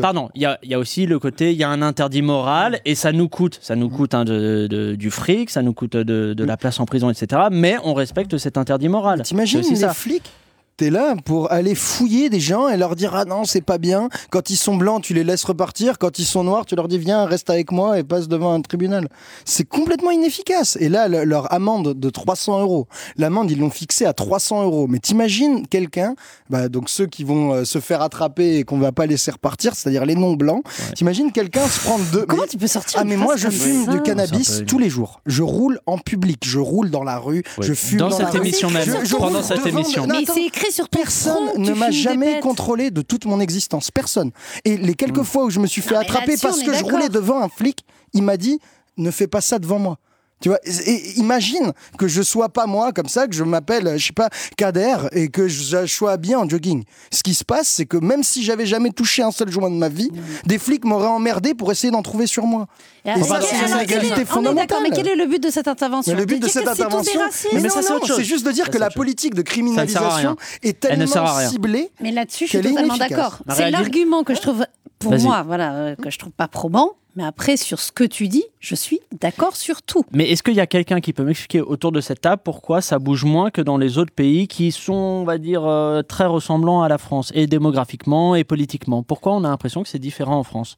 [0.00, 0.30] pardon.
[0.34, 3.12] Il y y a aussi le côté, il y a un interdit moral et ça
[3.12, 6.44] nous coûte, ça nous coûte hein, de, de- du fric, ça nous coûte de, de
[6.44, 7.42] la place en prison, etc.
[7.50, 9.22] Mais on respecte cet interdit moral.
[9.22, 9.92] T'imagines les ça.
[9.94, 10.30] flics
[10.80, 14.08] T'es là pour aller fouiller des gens et leur dire ah non c'est pas bien.
[14.30, 15.98] Quand ils sont blancs tu les laisses repartir.
[15.98, 18.62] Quand ils sont noirs tu leur dis viens reste avec moi et passe devant un
[18.62, 19.06] tribunal.
[19.44, 20.78] C'est complètement inefficace.
[20.80, 22.86] Et là le- leur amende de 300 euros.
[23.18, 24.86] L'amende ils l'ont fixée à 300 euros.
[24.88, 26.14] Mais t'imagines quelqu'un,
[26.48, 29.74] bah, donc ceux qui vont euh, se faire attraper et qu'on va pas laisser repartir,
[29.74, 30.62] c'est-à-dire les non blancs.
[30.96, 32.24] T'imagines quelqu'un se prendre deux.
[32.24, 35.20] Comment mais- tu peux sortir ah mais moi je fume du cannabis tous les jours.
[35.26, 38.30] Je roule en public, je roule dans la rue, je fume Dans dans, cette la
[38.30, 38.38] rue.
[38.38, 40.06] émission même, Je- je pendant cette devant- émission.
[40.06, 42.90] Non, Mais c'est écrit sur ton Personne front, ne tu m'a fumes des jamais contrôlé
[42.90, 43.90] de toute mon existence.
[43.90, 44.30] Personne.
[44.64, 45.24] Et les quelques Hmm.
[45.24, 46.92] fois où je me suis fait mais attraper là-dessus, parce on est que je d'accord.
[46.92, 48.58] roulais devant un flic, il m'a dit
[48.96, 49.98] ne fais pas ça devant moi.
[50.40, 54.06] Tu vois, et imagine que je sois pas moi comme ça, que je m'appelle, je
[54.06, 56.84] sais pas, Kader et que je sois habillé en jogging.
[57.12, 59.76] Ce qui se passe, c'est que même si j'avais jamais touché un seul joint de
[59.76, 60.10] ma vie,
[60.46, 62.66] des flics m'auraient emmerdé pour essayer d'en trouver sur moi.
[63.04, 64.66] Et ça, c'est une est fondamentale.
[64.66, 66.12] d'accord, mais quel est le but de cette intervention?
[66.12, 68.66] Mais le but de cette intervention, racistes Mais non, ça, c'est non, juste de dire
[68.66, 71.50] Ça, que la politique de criminalisation est Elle ne sert à tellement rien.
[71.50, 73.40] ciblée Mais là-dessus, je suis totalement d'accord.
[73.54, 74.64] C'est l'argument que je trouve,
[75.00, 76.90] pour moi, voilà, euh, que je trouve pas probant.
[77.16, 80.04] Mais après, sur ce que tu dis, je suis d'accord sur tout.
[80.12, 83.00] Mais est-ce qu'il y a quelqu'un qui peut m'expliquer autour de cette table pourquoi ça
[83.00, 86.82] bouge moins que dans les autres pays qui sont, on va dire, euh, très ressemblants
[86.82, 89.02] à la France, et démographiquement et politiquement?
[89.02, 90.76] Pourquoi on a l'impression que c'est différent en France?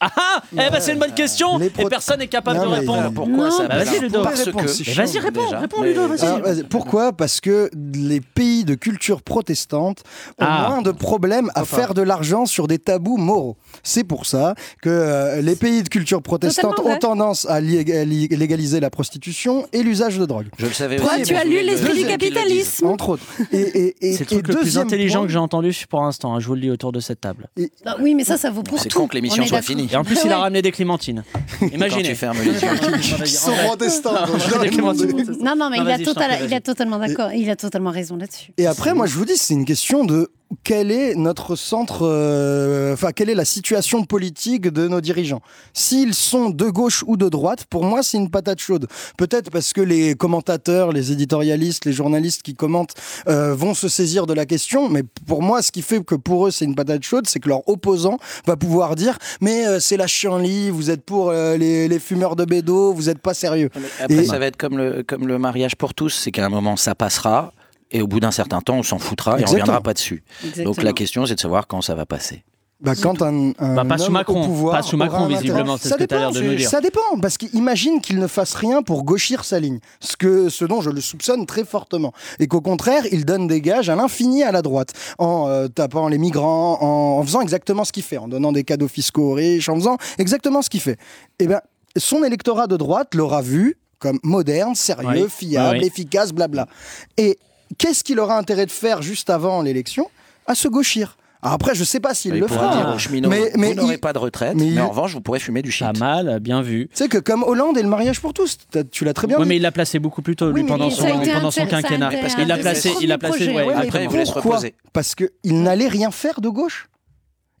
[0.00, 2.64] Ah ah Eh ben c'est une bonne question Les Et pro- personne n'est capable Non,
[2.66, 3.12] de mais- répondre.
[3.14, 4.22] Pourquoi Non, ça bah, vas-y, Ludo.
[4.22, 4.68] Parce Réponse, que.
[4.68, 5.58] c'est Mais vas-y, chiant, réponds, déjà.
[5.60, 6.26] réponds, Mais- Ludo, vas-y.
[6.26, 10.00] Alors, vas-y, pourquoi Parce que les pays de culture protestante
[10.38, 10.66] ont Ah.
[10.68, 13.56] moins de problèmes à faire de l'argent sur des tabous moraux.
[13.82, 17.78] C'est pour ça que euh, les pays de culture protestante Totalement ont tendance à li-
[17.92, 20.46] à li- légaliser la prostitution et l'usage de drogue.
[20.58, 21.22] Je le savais Toi, aussi.
[21.22, 22.86] tu as lu l'esprit du capitalisme.
[22.86, 23.22] Entre autres.
[23.52, 25.72] Et, et, et, C'est le et truc le plus deuxième intelligent point- que j'ai entendu
[25.88, 27.48] pour l'instant, hein, je vous le dis autour de cette table.
[27.84, 28.98] Bah oui, mais ça, ça vaut pour C'est tout.
[28.98, 29.66] con que l'émission On est soit d'accord.
[29.68, 29.83] finie.
[29.92, 31.24] Et en plus, Ah il a ramené des clémentines.
[31.72, 32.02] Imaginez.
[32.02, 33.20] Quand tu fermes les yeux.
[33.24, 34.26] Qui sont protestants.
[34.26, 35.06] donc je dois Des le demander.
[35.06, 35.44] clémentines.
[35.44, 37.32] Non, non, mais il a totalement d'accord.
[37.32, 38.52] Il a totalement raison là-dessus.
[38.58, 40.30] Et après, moi, je vous dis, c'est une question de
[40.62, 45.40] quel est notre centre, euh, enfin, quelle est la situation politique de nos dirigeants?
[45.72, 48.86] S'ils sont de gauche ou de droite, pour moi, c'est une patate chaude.
[49.16, 52.94] Peut-être parce que les commentateurs, les éditorialistes, les journalistes qui commentent
[53.26, 56.46] euh, vont se saisir de la question, mais pour moi, ce qui fait que pour
[56.46, 59.96] eux, c'est une patate chaude, c'est que leur opposant va pouvoir dire, mais euh, c'est
[59.96, 63.70] la chienlit, vous êtes pour les, les fumeurs de bédo, vous êtes pas sérieux.
[64.00, 66.48] Après, Et- ça va être comme le, comme le mariage pour tous, c'est qu'à un
[66.48, 67.52] moment, ça passera,
[67.90, 69.62] et au bout d'un certain temps, on s'en foutra et on Exactement.
[69.62, 70.22] reviendra pas dessus.
[70.42, 70.64] Exactement.
[70.74, 72.44] Donc la question, c'est de savoir quand ça va passer.
[72.80, 75.28] Bah, quand un, un Bah, pas sous Macron, au pouvoir pas sous aura Macron, un
[75.28, 76.68] visiblement, c'est Ça ce que dépend, l'air de nous je- dire.
[76.68, 80.64] Ça dépend, parce qu'imagine qu'il ne fasse rien pour gauchir sa ligne, ce, que, ce
[80.66, 84.42] dont je le soupçonne très fortement, et qu'au contraire, il donne des gages à l'infini
[84.42, 88.18] à la droite, en euh, tapant les migrants, en, en faisant exactement ce qu'il fait,
[88.18, 90.98] en donnant des cadeaux fiscaux aux riches, en faisant exactement ce qu'il fait.
[91.38, 91.60] Eh ben,
[91.96, 95.30] son électorat de droite l'aura vu comme moderne, sérieux, Oui.
[95.30, 95.86] fiable, oui.
[95.86, 96.66] efficace, blabla.
[97.16, 97.38] Et
[97.78, 100.10] qu'est-ce qu'il aura intérêt de faire juste avant l'élection
[100.46, 101.16] À se gauchir?
[101.42, 102.74] Alors après, je sais pas s'il Il le fera.
[102.74, 104.88] dire aux cheminots, Mais- mais vous n'aurez il- pas de retraite, mais mais, il- en
[104.88, 105.86] revanche, vous pourrez fumer du shit.
[105.86, 106.88] Pas mal, bien vu.
[106.90, 108.56] Tu sais que comme Hollande et le mariage pour tous,
[108.90, 109.48] tu l'as très bien Oui, dit.
[109.50, 112.10] mais il l'a placé beaucoup plus tôt, Oui, lui, pendant son, pendant quinquennat.
[112.20, 114.32] Parce qu'il a des placé- il a placé- projets, ouais, ouais, Après, il voulait se
[114.32, 114.52] Pourquoi?
[114.56, 114.74] Reposer.
[114.94, 115.28] Parce qu'il
[115.62, 116.88] n'allait rien faire de gauche?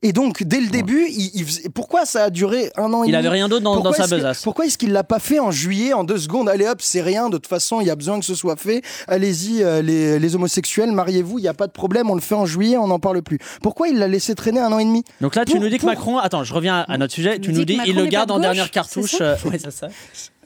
[0.06, 3.08] Et donc, dès le début, il, il faisait- pourquoi ça a duré un an et
[3.08, 4.42] Il demi avait rien d'autre dans, dans Pourquoi sa est-ce que- besace.
[4.42, 7.30] Pourquoi est-ce qu'il l'a pas fait en juillet, en deux secondes Allez hop, c'est rien,
[7.30, 8.82] de toute façon, il y a besoin que ce soit fait.
[9.08, 12.34] Allez-y, euh, les, les homosexuels, mariez-vous, il n'y a pas de problème, on le fait
[12.34, 13.38] en juillet, on n'en parle plus.
[13.62, 15.76] Pourquoi il l'a laissé traîner un an et demi Donc là, tu Pour- nous dis
[15.76, 16.18] que pour- Macron.
[16.18, 17.38] Attends, je reviens à notre sujet.
[17.38, 19.12] Tu nous nous dis dis, que il Macron le n'est garde en de dernière cartouche.
[19.12, 19.88] c'est ça euh, ouais, c'est ça.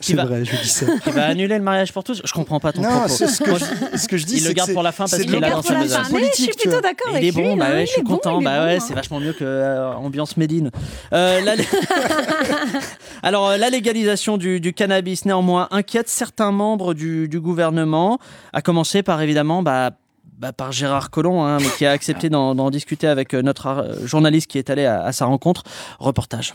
[0.00, 0.86] C'est va- vrai, je dis ça.
[1.06, 2.20] Il va annuler le mariage pour tous.
[2.24, 3.08] Je comprends pas ton Non, propos.
[3.08, 3.58] c'est ce que Moi,
[3.92, 4.36] je, ce que je dis.
[4.38, 6.10] il le garde pour la fin parce qu'il est là dans besace.
[6.12, 7.42] Mais je suis plutôt d'accord Il avec est lui.
[7.48, 8.38] bon, bah hein, ouais, il je suis est content.
[8.38, 8.80] il est bah ouais, hein.
[8.86, 10.70] c'est vachement mieux que euh, ambiance Médine.
[11.12, 11.54] Euh, la...
[13.22, 18.18] Alors, euh, la légalisation du, du cannabis, néanmoins, inquiète certains membres du, du gouvernement,
[18.52, 19.62] à commencer par évidemment.
[19.62, 19.90] Bah,
[20.38, 24.56] bah, par Gérard Collomb, hein, mais qui a accepté d'en discuter avec notre journaliste qui
[24.58, 25.64] est allé à, à sa rencontre.
[25.98, 26.54] Reportage.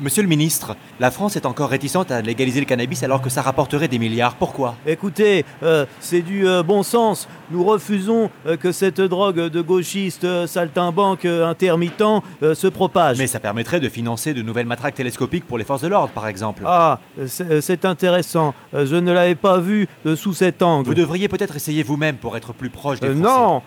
[0.00, 3.42] Monsieur le ministre, la France est encore réticente à légaliser le cannabis alors que ça
[3.42, 4.36] rapporterait des milliards.
[4.36, 4.76] Pourquoi?
[4.86, 7.26] Écoutez, euh, c'est du euh, bon sens.
[7.50, 12.00] Nous refusons euh, que cette drogue de gauchiste euh, saltimbanque euh, intermittent
[12.44, 13.18] euh, se propage.
[13.18, 16.28] Mais ça permettrait de financer de nouvelles matraques télescopiques pour les forces de l'ordre, par
[16.28, 16.62] exemple.
[16.64, 18.54] Ah, c'est intéressant.
[18.72, 20.86] Je ne l'avais pas vu sous cet angle.
[20.86, 23.20] Vous devriez peut-être essayer vous-même pour être plus proche des Français.
[23.20, 23.62] non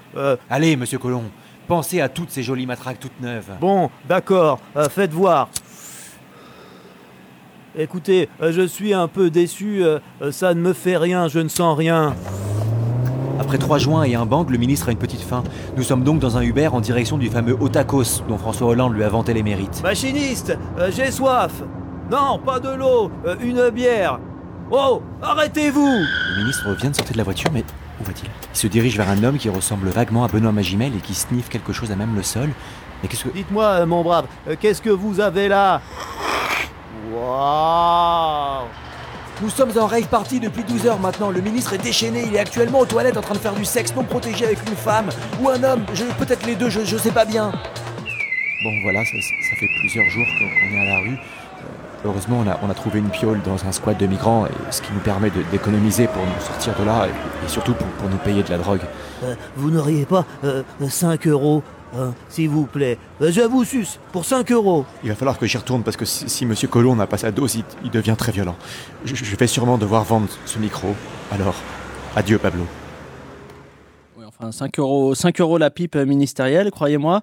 [0.50, 1.24] Allez, monsieur Colomb,
[1.68, 3.52] pensez à toutes ces jolies matraques toutes neuves.
[3.60, 5.50] Bon, d'accord, faites voir.
[7.78, 11.40] Écoutez, euh, je suis un peu déçu, euh, euh, ça ne me fait rien, je
[11.40, 12.14] ne sens rien.
[13.40, 15.42] Après trois joints et un bang, le ministre a une petite faim.
[15.78, 19.04] Nous sommes donc dans un Uber en direction du fameux Otakos dont François Hollande lui
[19.06, 19.82] a vanté les mérites.
[19.84, 20.58] Machiniste,
[20.90, 21.64] j'ai soif.
[22.12, 23.10] Non, pas de l'eau,
[23.42, 24.20] une bière.
[24.70, 25.88] Oh, arrêtez-vous
[26.36, 27.64] Le ministre vient de sortir de la voiture, mais
[28.02, 28.30] où va-t-il?
[28.54, 31.48] Il se dirige vers un homme qui ressemble vaguement à Benoît Magimel et qui sniffe
[31.48, 32.50] quelque chose à même le sol.
[33.02, 33.30] Mais qu'est-ce que...
[33.30, 34.26] Dites-moi, mon brave,
[34.60, 35.82] qu'est-ce que vous avez là?
[37.22, 38.66] Waouh
[39.42, 41.30] Nous sommes en rave party depuis 12 heures maintenant.
[41.30, 42.24] Le ministre est déchaîné.
[42.28, 44.76] Il est actuellement aux toilettes en train de faire du sexe non protégé avec une
[44.76, 45.10] femme
[45.42, 45.84] ou un homme.
[45.94, 47.52] Je- Peut-être les deux, je, je sais pas bien.
[48.64, 51.14] Bon voilà, ça, ça fait plusieurs jours qu'on est à la rue.
[51.18, 54.82] Euh, Heureusement, on a, on a trouvé une piole dans un squat de migrants, ce
[54.82, 58.10] qui nous permet de- d'économiser pour nous sortir de là, et, et surtout pour, pour
[58.10, 58.82] nous payer de la drogue.
[59.24, 60.26] Euh, Vous n'auriez pas
[60.88, 61.62] 5 euros,
[61.98, 64.86] hein, s'il vous plaît Euh, Je vous suce pour 5 euros.
[65.04, 67.32] Il va falloir que j'y retourne parce que si, si Monsieur Colomb n'a pas sa
[67.32, 68.56] dose, il, il devient très violent.
[69.06, 70.96] Je, je vais sûrement devoir vendre ce micro.
[71.32, 71.56] Alors,
[72.16, 72.64] adieu Pablo.
[74.18, 77.22] Oui, enfin, 5 euros, 5 euros la pipe ministérielle, croyez-moi.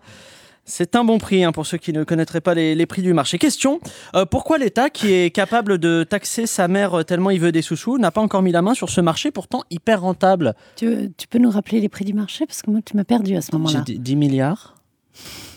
[0.68, 3.14] C'est un bon prix hein, pour ceux qui ne connaîtraient pas les, les prix du
[3.14, 3.38] marché.
[3.38, 3.80] Question
[4.14, 7.62] euh, pourquoi l'État, qui est capable de taxer sa mère euh, tellement il veut des
[7.62, 10.54] sous-sous, n'a pas encore mis la main sur ce marché pourtant hyper rentable?
[10.76, 12.44] Tu, tu peux nous rappeler les prix du marché?
[12.46, 13.80] Parce que moi, tu m'as perdu à ce moment-là.
[13.80, 14.74] dit 10 milliards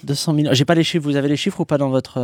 [0.05, 0.53] 200 millions.
[0.53, 2.17] J'ai pas les chiffres, vous avez les chiffres ou pas dans votre.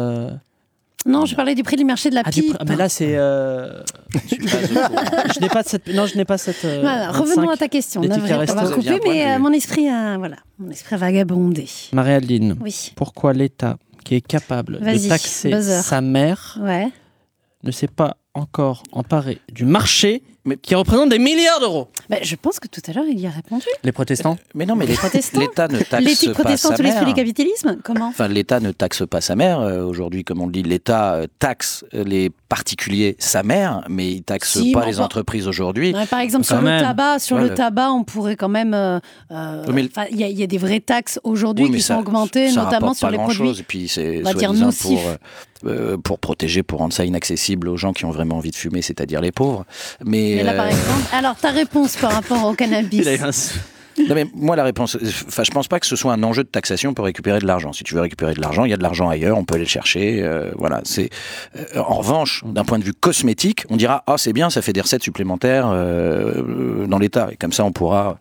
[1.07, 2.53] Non, je parlais du prix du marché de la Ah, du pipe.
[2.53, 3.15] pr- ah, mais là, c'est.
[3.17, 3.81] euh,
[4.29, 5.87] je n'ai pas cette.
[5.87, 6.63] Non, je n'ai pas cette.
[6.65, 7.51] euh, Voilà, revenons 25.
[7.53, 8.01] à ta question.
[8.01, 11.67] On va couper, mais euh, mon esprit a, voilà, mon esprit a vagabondé.
[11.93, 12.91] Marie-Adeline, Oui.
[12.95, 15.81] pourquoi l'État, qui est capable de taxer buzzer.
[15.81, 16.89] sa mère, Ouais.
[17.63, 20.23] ne s'est pas encore emparé du marché
[20.55, 23.29] qui représente des milliards d'euros Bah, je pense que tout à l'heure, il y a
[23.29, 23.65] répondu.
[23.83, 26.83] Les protestants Mais non, mais les- Protestants l'État ne taxe L'éthique pas protestante sa ou
[26.83, 27.13] l'esprit mère.
[27.13, 29.59] du capitalisme Comment Enfin, l'État ne taxe pas sa mère.
[29.59, 34.09] Euh, Aujourd'hui, comme on le dit, l'État euh, taxe euh, les particuliers sa mère, mais
[34.11, 35.93] il taxe Si, pas les entreprises aujourd'hui.
[35.93, 36.75] Ouais, par exemple, Quand sur même.
[36.75, 38.73] le tabac, sur Ouais, le tabac, on pourrait quand même.
[38.73, 38.99] euh,
[39.31, 41.71] euh, Oui, mais- enfin, Il y, a- il y a des vraies taxes aujourd'hui Oui,
[41.71, 43.59] qui ça- sont augmentées, ça notamment sur pas les produits.
[43.59, 44.87] Et puis c'est on va dire soi-disant nocifs.
[44.87, 45.15] pour, euh,
[45.65, 48.81] euh, pour protéger, pour rendre ça inaccessible aux gens qui ont vraiment envie de fumer,
[48.81, 49.65] c'est-à-dire les pauvres.
[50.05, 53.07] Mais, Par euh, exemple, alors ta réponse par rapport au cannabis
[54.07, 56.49] Non, mais moi la réponse, enfin je pense pas que ce soit un enjeu de
[56.49, 57.73] taxation pour récupérer de l'argent.
[57.73, 59.63] Si tu veux récupérer de l'argent, il y a de l'argent ailleurs, on peut aller
[59.63, 60.21] le chercher.
[60.23, 61.09] euh, voilà, c'est.
[61.55, 64.73] euh, en revanche, d'un point de vue cosmétique, on dira ah c'est bien, ça fait
[64.73, 68.17] des recettes supplémentaires euh, dans l'État et comme ça on pourra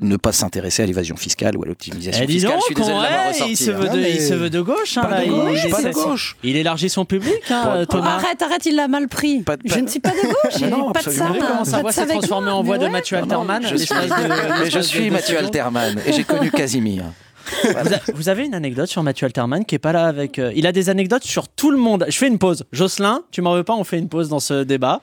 [0.00, 2.50] ne pas s'intéresser à l'évasion fiscale ou à l'optimisation Eh, fiscale.
[2.52, 3.74] donc, je suis désolé ouais, il, se hein.
[3.74, 4.98] veut de, il se veut de gauche.
[4.98, 6.36] hein, Pas de là, il- gauche, il pas de gauche.
[6.42, 8.16] Il élargit son public, hein, Oh, Thomas.
[8.16, 9.44] arrête, arrête, il l'a mal pris.
[9.64, 11.26] je ne suis pas de gauche, non, pas de ça.
[11.26, 11.64] pas.
[11.64, 12.88] Sa pas voix s'est transformée en voix de.
[12.88, 17.04] Mathieu Alterman Je suis, de- Mathieu Alterman et j'ai connu Casimir.
[18.14, 20.38] Vous, avez une anecdote sur Mathieu Alterman qui est pas là avec.
[20.38, 22.06] euh, il a des anecdotes sur tout le monde.
[22.08, 22.64] Je fais une pause.
[22.72, 25.02] Jocelyn, tu m'en veux pas On fait une pause dans ce débat.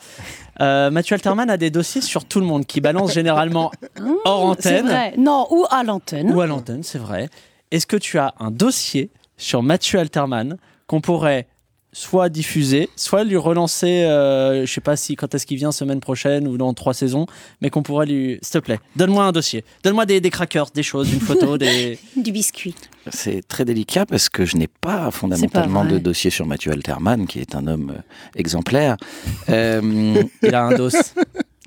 [0.60, 3.72] Euh, Mathieu Alterman a des dossiers sur tout le monde qui balance généralement
[4.26, 5.14] hors C'est antenne vrai.
[5.18, 6.34] Non, ou à l'antenne.
[6.34, 7.30] ou à l'antenne, c'est vrai.
[7.70, 11.48] Est-ce que tu as un dossier sur Mathieu Alterman qu'on pourrait
[11.94, 16.00] soit diffuser, soit lui relancer, euh, je sais pas si quand est-ce qu'il vient semaine
[16.00, 17.26] prochaine ou dans trois saisons,
[17.62, 20.84] mais qu'on pourrait lui, s'il te plaît, donne-moi un dossier, donne-moi des, des crackers, des
[20.84, 22.00] choses, une photo, des.
[22.16, 22.76] Du biscuit.
[23.12, 27.40] C'est très délicat parce que je n'ai pas fondamentalement de dossier sur Mathieu Alterman, qui
[27.40, 28.02] est un homme euh,
[28.36, 28.98] exemplaire.
[29.50, 30.90] Euh, Il a un dos.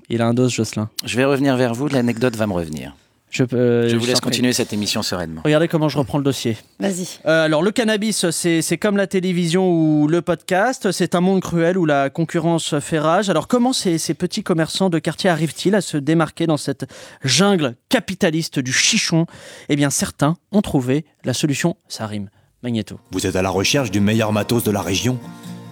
[0.09, 0.89] Il a un dos, Jocelyn.
[1.03, 2.95] je vais revenir vers vous, l'anecdote va me revenir.
[3.35, 5.41] Je, peux- je vous laisse continuer cette émission sereinement.
[5.43, 6.55] Regardez comment je reprends le dossier.
[6.79, 7.19] Vas-y.
[7.25, 11.41] Euh, alors le cannabis, c'est c'est comme la télévision ou le podcast, c'est un monde
[11.41, 13.29] cruel où la concurrence fait rage.
[13.29, 16.85] Alors comment ces, ces petits commerçants de quartier arrivent-ils à se démarquer dans cette
[17.25, 19.25] jungle capitaliste du chichon?
[19.67, 22.29] Eh bien certains ont trouvé la solution, ça rime.
[22.63, 22.99] Magneto.
[23.11, 25.19] Vous êtes à la recherche du meilleur matos de la région?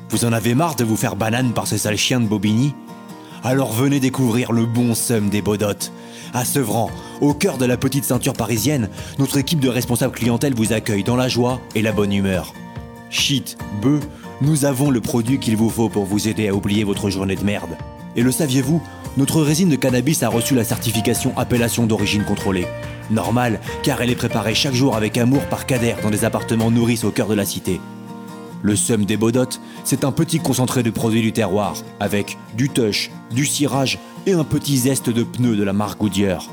[0.09, 2.75] Vous en avez marre de vous faire banane par ces sales chiens de Bobigny?
[3.45, 5.91] Alors venez découvrir le bon seum des Bodottes.
[6.33, 8.87] À Sevran, au cœur de la petite ceinture parisienne,
[9.19, 12.53] notre équipe de responsables clientèle vous accueille dans la joie et la bonne humeur.
[13.09, 14.07] Shit, bœuf,
[14.39, 17.43] nous avons le produit qu'il vous faut pour vous aider à oublier votre journée de
[17.43, 17.77] merde.
[18.15, 18.81] Et le saviez-vous
[19.17, 22.67] Notre résine de cannabis a reçu la certification appellation d'origine contrôlée.
[23.11, 27.03] Normal, car elle est préparée chaque jour avec amour par Kader dans des appartements nourrices
[27.03, 27.81] au cœur de la cité.
[28.63, 33.11] Le seum des bodotes, c'est un petit concentré de produits du terroir, avec du tush,
[33.29, 36.49] du cirage et un petit zeste de pneus de la marque Goodyear.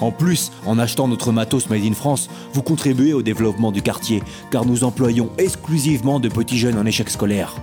[0.00, 4.22] En plus, en achetant notre matos Made in France, vous contribuez au développement du quartier,
[4.50, 7.54] car nous employons exclusivement de petits jeunes en échec scolaire.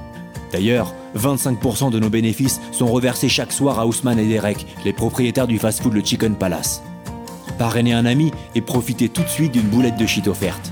[0.51, 5.47] D'ailleurs, 25% de nos bénéfices sont reversés chaque soir à Ousmane et Derek, les propriétaires
[5.47, 6.83] du fast-food Le Chicken Palace.
[7.57, 10.71] Parrainez un ami et profitez tout de suite d'une boulette de shit offerte.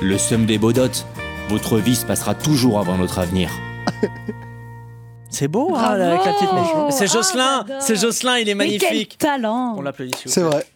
[0.00, 1.06] Le somme des bodotes,
[1.48, 3.50] votre vie se passera toujours avant notre avenir.
[5.30, 6.92] C'est beau, hein, Bravo avec la petite mèche.
[6.94, 9.18] C'est Ah, Jocelyn, c'est Jocelyn, il est Mais quel magnifique.
[9.18, 10.12] talent On l'applaudit.
[10.16, 10.50] s'il vous C'est plaît.
[10.50, 10.66] vrai.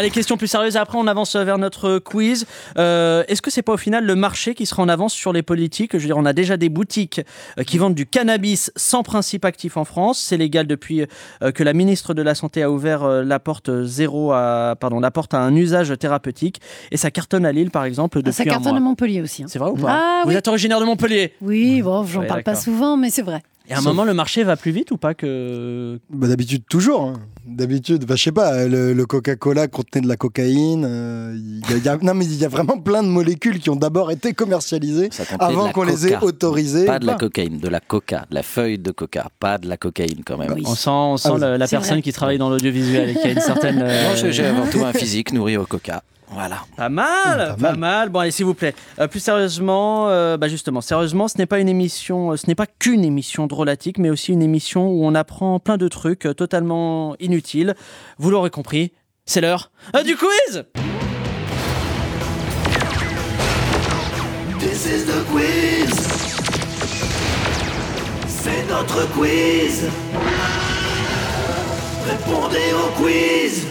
[0.00, 0.78] Allez, question plus sérieuse.
[0.78, 2.46] Après, on avance vers notre quiz.
[2.78, 5.42] Euh, Est-ce que c'est pas au final le marché qui sera en avance sur les
[5.42, 5.90] politiques?
[5.92, 7.20] Je veux dire, on a déjà des boutiques
[7.58, 10.18] euh, qui vendent du cannabis sans principe actif en France.
[10.18, 11.04] C'est légal depuis
[11.42, 15.10] euh, que la ministre de la Santé a ouvert la porte zéro à, pardon, la
[15.10, 16.62] porte à un usage thérapeutique.
[16.90, 18.78] Et ça cartonne à Lille, par exemple, depuis Ah, Ça un cartonne mois.
[18.78, 19.42] à Montpellier aussi.
[19.42, 19.46] hein.
[19.50, 19.90] C'est vrai ou pas?
[19.90, 20.34] Ah, Vous oui.
[20.36, 21.34] êtes originaire de Montpellier?
[21.42, 23.42] Oui, bon, j'en Ouais, parle pas souvent, mais c'est vrai.
[23.70, 27.02] Et à un moment, le marché va plus vite ou pas que Bah, D'habitude, toujours.
[27.02, 27.12] hein.
[27.46, 30.84] D'habitude, bah, je sais pas, le, le Coca-Cola contenait de la cocaïne.
[30.84, 33.08] euh, il y a- il y a- non, mais il y a vraiment plein de
[33.08, 35.08] molécules qui ont d'abord été commercialisées
[35.38, 36.84] avant qu'on les ait autorisées.
[36.84, 39.76] Pas de la cocaïne, de la coca, de la feuille de coca, pas de la
[39.76, 40.52] cocaïne quand même.
[40.52, 40.62] Oui.
[40.66, 42.02] On sent, on sent Ah la personne vrai.
[42.02, 43.80] qui travaille dans l'audiovisuel et qui a une certaine.
[43.82, 46.02] euh, Non, j'ai avant tout un physique nourri au coca.
[46.32, 46.58] Voilà.
[46.76, 47.78] Pas mal, Pas pas, mal.
[47.78, 48.08] mal.
[48.10, 48.74] Bon, allez, s'il vous plaît.
[49.00, 52.54] Euh, plus sérieusement, euh, bah justement, sérieusement, ce n'est pas une émission, euh, ce n'est
[52.54, 56.32] pas qu'une émission drôlatique, mais aussi une émission où on apprend plein de trucs euh,
[56.34, 57.74] totalement inutiles.
[58.18, 58.92] Vous l'aurez compris,
[59.26, 60.64] c'est l'heure euh, du quiz.
[64.60, 66.08] This is the quiz.
[68.28, 69.88] C'est notre quiz.
[72.06, 73.66] Répondez au quiz.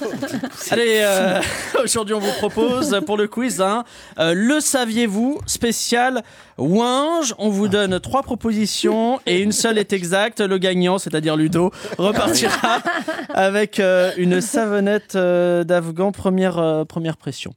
[0.70, 1.40] Allez, euh,
[1.84, 3.84] aujourd'hui, on vous propose pour le quiz hein,
[4.18, 6.22] euh, le saviez-vous spécial
[6.58, 7.34] Winge.
[7.38, 10.40] On vous donne trois propositions et une seule est exacte.
[10.40, 12.78] Le gagnant, c'est-à-dire Ludo, repartira
[13.34, 17.52] avec euh, une savonnette d'Afghan première, première pression.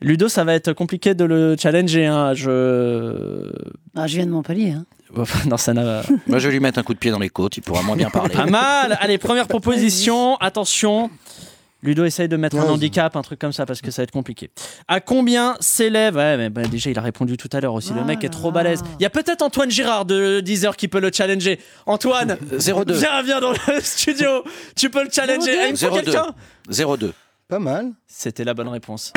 [0.00, 2.06] Ludo, ça va être compliqué de le challenger.
[2.06, 3.50] hein, Je...
[3.96, 4.70] Ah, je viens de Montpellier.
[4.70, 4.84] hein.
[5.46, 6.02] non, ça n'a.
[6.26, 7.96] Moi, je vais lui mettre un coup de pied dans les côtes, il pourra moins
[7.96, 8.34] bien parler.
[8.34, 8.96] Pas mal.
[9.00, 10.36] Allez, première proposition.
[10.36, 11.10] Attention.
[11.80, 14.10] Ludo essaye de mettre un handicap, un truc comme ça, parce que ça va être
[14.10, 14.50] compliqué.
[14.88, 17.92] À combien s'élève Ouais, mais bah, déjà, il a répondu tout à l'heure aussi.
[17.92, 18.82] le Ah mec est trop balèze.
[18.98, 21.60] Il y a peut-être Antoine Girard de 10h qui peut le challenger.
[21.86, 22.94] Antoine, 02.
[22.94, 24.42] viens, viens dans le studio.
[24.74, 25.52] Tu peux le challenger.
[25.52, 25.58] 02.
[25.62, 26.00] Ah, il me faut 02.
[26.02, 27.12] quelqu'un 02.
[27.48, 27.92] Pas mal.
[28.08, 29.12] C'était la bonne réponse.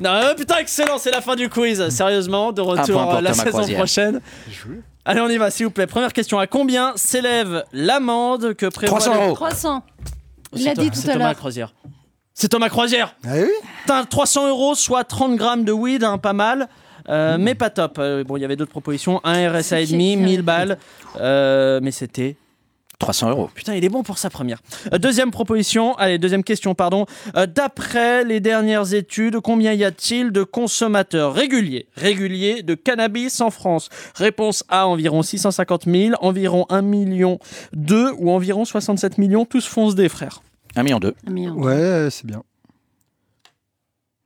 [0.00, 1.86] Non, euh, putain, excellent, c'est la fin du quiz.
[1.90, 3.78] Sérieusement, de retour point pour euh, la Thomas saison Croisière.
[3.78, 4.20] prochaine.
[5.08, 5.86] Allez, on y va, s'il vous plaît.
[5.86, 6.38] Première question.
[6.38, 9.34] À combien s'élève l'amende que prévoit 300 le- euros.
[9.36, 9.82] 300.
[10.52, 11.36] Il C'est l'a Thomas- dit tout c'est à Thomas l'heure.
[11.36, 11.74] Croisière.
[12.34, 13.14] C'est Thomas Croisière.
[13.24, 13.48] Ah oui
[13.82, 16.68] Putain, 300 euros, soit 30 grammes de weed, hein, pas mal.
[17.08, 17.98] Euh, Mais pas top.
[18.00, 19.20] Euh, bon, il y avait d'autres propositions.
[19.22, 20.76] Un RSA et demi, 1000 balles.
[21.20, 22.36] Euh, mais c'était
[22.98, 23.50] 300 euros.
[23.54, 24.62] Putain, il est bon pour sa première.
[24.92, 27.04] Euh, deuxième proposition, allez, deuxième question, pardon.
[27.36, 33.50] Euh, D'après les dernières études, combien y a-t-il de consommateurs réguliers, réguliers de cannabis en
[33.50, 33.90] France?
[34.14, 37.38] Réponse A, environ 650 000, environ 1 million
[37.74, 40.42] 2 ou environ 67 millions, tous foncent des frères.
[40.74, 41.14] 1 million 2.
[41.26, 41.54] Un million.
[41.54, 42.42] Ouais, c'est bien.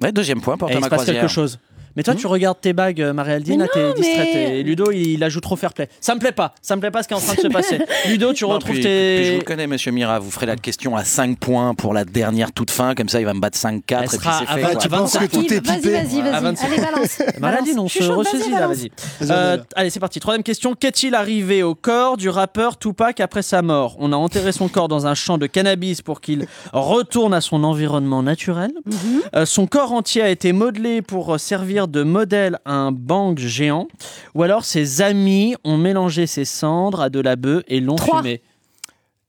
[0.00, 1.22] Ouais, deuxième point pour Et il Thomas se passe Croisière.
[1.22, 1.58] quelque chose.
[1.96, 4.28] Mais toi, tu regardes tes bagues, euh, Marie-Aldine, t'es distraite.
[4.34, 5.88] mais- Et Ludo, il, il ajoute trop fair play.
[6.00, 6.54] Ça me plaît pas.
[6.62, 7.78] Ça me plaît pas ce qui est en train de se passer.
[8.08, 9.16] Ludo, tu Non, retrouves puis, tes.
[9.16, 10.18] puis je vous connais, monsieur Mira.
[10.18, 12.94] Vous ferez la question à 5 points pour la dernière toute fin.
[12.94, 14.62] Comme ça, il va me battre 5-4 Elle et puis sera c'est à fait.
[14.62, 14.80] 20, quoi.
[14.80, 16.42] tu penses que tout est Vas-y, pipé vas-y, vas-y.
[16.42, 16.66] 25.
[16.66, 17.22] Allez, balance.
[17.40, 18.90] Marie-Aldine, on se ressaisit là, vas-y.
[19.28, 20.20] Euh, allez, c'est parti.
[20.20, 20.74] Troisième question.
[20.74, 23.96] Qu'est-il arrivé au corps du rappeur Tupac après sa mort?
[23.98, 27.64] On a enterré son corps dans un champ de cannabis pour qu'il retourne à son
[27.64, 28.70] environnement naturel.
[28.86, 28.94] Mhm.
[29.34, 33.38] Euh, son corps entier a été modelé pour euh, servir de modèle à un bang
[33.38, 33.88] géant.
[34.34, 38.18] Ou alors ses amis ont mélangé ses cendres à de la bœuf et l'ont Trois.
[38.22, 38.42] fumé.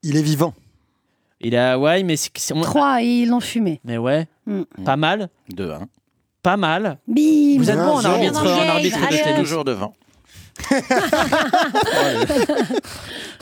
[0.04, 0.54] Il est vivant.
[1.42, 3.80] Il est à Hawaï, mais c'est- c'est- on- Trois, et ils l'ont fumé.
[3.84, 4.62] Mais ouais, Mm.
[4.86, 5.88] pas mal, 2-1.
[6.44, 6.98] pas mal.
[7.08, 9.40] Bim Vous êtes bon en arbitre, en arbitre de Allez, tennis.
[9.40, 9.94] Toujours devant.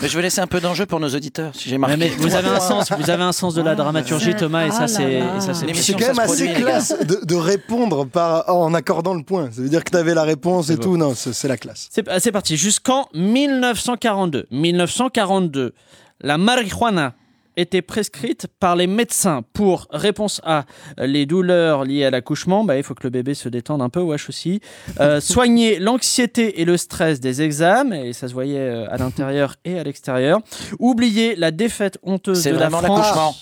[0.01, 1.53] Mais je vais laisser un peu d'enjeu pour nos auditeurs.
[1.55, 1.97] Si j'ai marqué.
[1.97, 4.73] mais vous avez un sens, vous avez un sens de la dramaturgie, Thomas, et Ah
[4.73, 5.21] ça là c'est,
[5.73, 5.93] c'est.
[5.93, 9.49] Quand même se assez classe de, de répondre par, en accordant le point.
[9.51, 10.83] Ça veut dire que tu avais la réponse et beau.
[10.83, 10.97] tout.
[10.97, 11.87] Non, c'est la classe.
[11.91, 12.55] C'est, ah, c'est parti.
[12.57, 14.47] Jusqu'en 1942.
[14.51, 15.73] 1942,
[16.21, 17.13] la marijuana
[17.59, 19.43] était prescrite par les médecins.
[19.53, 20.65] Pour réponse A
[20.97, 24.01] les douleurs liées à l'accouchement bah il faut que le bébé se détende un peu
[24.01, 24.61] wesh aussi.
[24.99, 29.55] Euh, soigner l'anxiété et le stress des examens et ça se voyait euh, à l'intérieur
[29.65, 30.39] et à l'extérieur.
[30.79, 32.99] Oublier la défaite honteuse de la vraiment France.
[32.99, 33.35] l'accouchement.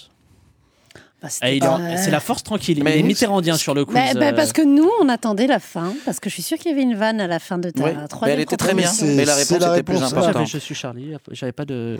[1.21, 2.81] Bah, C'est la force tranquille.
[2.83, 3.95] Mais- il est mitterrandien sur le quiz.
[3.95, 4.33] Bah, bah, euh.
[4.33, 6.83] parce que nous, on attendait la fin, parce que je suis sûre qu'il y avait
[6.83, 8.91] une vanne à la fin de ta Oui, troisième mais elle était très bien.
[9.01, 10.09] Mais la réponse c'est la était plus réponse.
[10.11, 10.47] J'avais importante.
[10.47, 11.13] je suis Charlie.
[11.31, 11.97] J'avais pas de.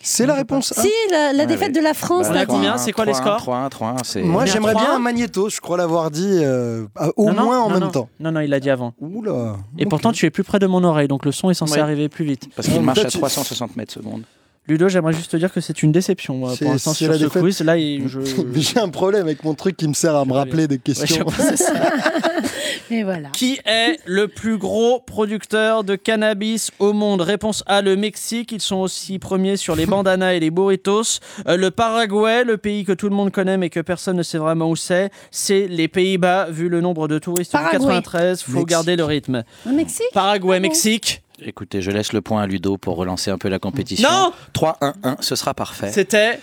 [0.00, 0.82] C'est la réponse A.
[0.82, 3.36] Si, la, défaite de la France, Bah, on a combien C'est quoi les 3-1, scores
[3.40, 4.22] 3-1, 3-1, c'est.
[4.22, 4.96] Moi, j'aimerais bien 3-1?
[4.96, 6.86] un magnéto, je crois l'avoir dit euh,
[7.16, 8.08] au Non, non, moins en non, même temps.
[8.20, 8.94] Non, non, il l'a dit avant.
[9.00, 9.56] Oula.
[9.78, 12.08] Et pourtant, tu es plus près de mon oreille, donc le son est censé arriver
[12.08, 12.48] plus vite.
[12.54, 14.22] Parce qu'il marche à peut-être tu- 360 mètres secondes.
[14.66, 17.18] Ludo, j'aimerais juste te dire que c'est une déception moi, C'est- pour l'instant sur la
[17.18, 17.42] ce défaite.
[17.42, 17.60] quiz.
[17.60, 18.18] Là, il- je.
[18.20, 21.26] Mais J'ai un problème avec mon truc qui me sert à me rappeler des questions.
[22.90, 23.30] Et voilà.
[23.30, 27.22] Qui est le plus gros producteur de cannabis au monde?
[27.22, 28.52] Réponse A, le Mexique.
[28.52, 31.02] Ils sont aussi premiers sur les bandanas et les burritos.
[31.48, 34.38] Euh, le Paraguay, le pays que tout le monde connaît mais que personne ne sait
[34.38, 36.48] vraiment où c'est, c'est les Pays-Bas.
[36.50, 37.78] Vu le nombre de touristes Paraguay.
[37.78, 38.68] 93, faut Mexique.
[38.68, 39.44] garder le rythme.
[39.66, 40.06] Au Mexique?
[40.12, 40.62] Paraguay, Ah bon?
[40.68, 41.22] Mexique.
[41.40, 44.08] Écoutez, je laisse le point à Ludo pour relancer un peu la compétition.
[44.08, 45.90] Non 3-1-1, ce sera parfait.
[45.92, 46.38] C'était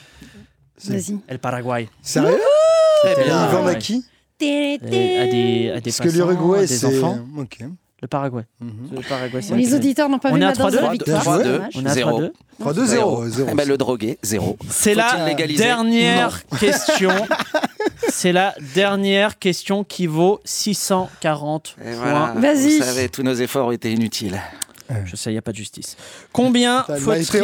[0.86, 1.18] Vas-y.
[1.28, 1.88] El Paraguay.
[2.02, 2.38] Sérieux
[3.04, 3.78] C'était Et le Ils vendent à Paraguay.
[3.80, 4.06] qui
[4.42, 6.86] Et À des, à des Parce que passants, l'Uruguay, à des c'est.
[6.98, 7.20] enfants.
[7.38, 7.60] Ok.
[8.02, 8.42] Le Paraguay.
[8.60, 8.72] Mhm.
[8.96, 10.82] Le Paraguay, c'est Les auditeurs n'ont pas On vu est à ma danse de 3-2,
[10.82, 11.22] la victoire.
[11.24, 11.74] 3-2, c'est dommage.
[11.76, 12.22] On est à Zéro.
[12.22, 12.32] 3-2.
[12.60, 12.86] 3-2-0.
[13.30, 13.50] zéro.
[13.52, 14.58] Eh ben, le drogué, zéro.
[14.70, 17.12] C'est la légaliser dernière question.
[18.10, 21.94] C'est la dernière question qui vaut 640 Et points.
[21.96, 22.78] voilà, Vas-y.
[22.80, 24.42] vous savez, tous nos efforts ont été inutiles.
[25.06, 25.98] Je sais, il n'y a pas de justice.
[26.32, 26.86] Combien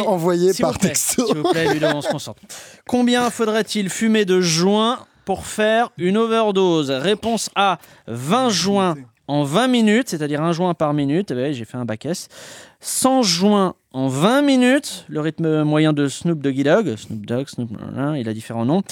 [0.06, 1.26] envoyé S'il par vous plaît, texto.
[1.26, 2.40] S'il vous plaît, on se concentre.
[2.86, 6.90] Combien faudrait-il fumer de joints pour faire une overdose?
[6.90, 8.94] Réponse A 20 joints
[9.28, 11.30] en 20 minutes, c'est-à-dire un joint par minute.
[11.30, 12.28] Eh ben, J'ai fait un bac S.
[12.80, 16.96] 100 joints en 20 minutes, le rythme moyen de Snoop Doggy Dogg.
[16.96, 17.70] Snoop Dogg, Snoop,
[18.16, 18.82] il a différents noms.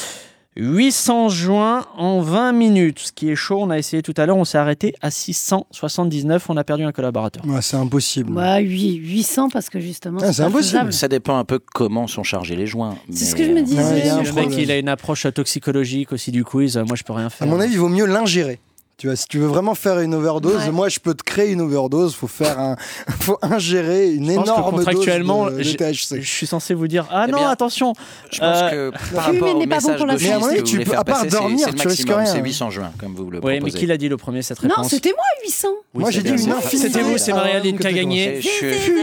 [0.57, 3.59] 800 joints en 20 minutes, ce qui est chaud.
[3.61, 6.49] On a essayé tout à l'heure, on s'est arrêté à 679.
[6.49, 7.45] On a perdu un collaborateur.
[7.47, 8.33] Ouais, c'est impossible.
[8.33, 10.19] Bah, huit- 800 parce que justement.
[10.23, 10.63] Ah, c'est impossible.
[10.79, 10.93] faisable.
[10.93, 12.97] Ça dépend un peu comment sont chargés les joints.
[13.11, 13.83] C'est ce que je me disais.
[13.83, 16.77] Ouais, Le mec, il a une approche toxicologique aussi du quiz.
[16.79, 17.47] Moi, je peux rien À faire.
[17.47, 18.59] mon avis, il vaut mieux l'ingérer.
[18.99, 20.71] Tu vois, si tu veux vraiment faire une overdose, Ouais.
[20.71, 22.15] moi je peux te créer une overdose.
[22.15, 22.77] Faut faire un,
[23.21, 26.21] faut ingérer une Je pense que énorme contractuellement, dose de, de j'ai- THC.
[26.23, 27.93] Je suis censé vous dire Ah Eh non, bien, attention
[28.33, 30.19] Je pense Euh, que par fumer rapport au n'est pas bon message pour la de
[30.19, 30.29] santé.
[30.31, 32.25] Mais à mon que avis, vous tu peux- à part passer, dormir, tu risques rien.
[32.25, 33.61] C'est 800 juin, comme vous le Oui, proposez.
[33.61, 35.69] mais qui l'a dit le premier cette Non, réponse c'était moi, 800.
[35.93, 36.89] Oui, Moi, j'ai dit une infinité.
[36.89, 38.41] C'était vous, c'est Ah, Marie-Aline que qui a gagné.
[38.41, 38.49] Je,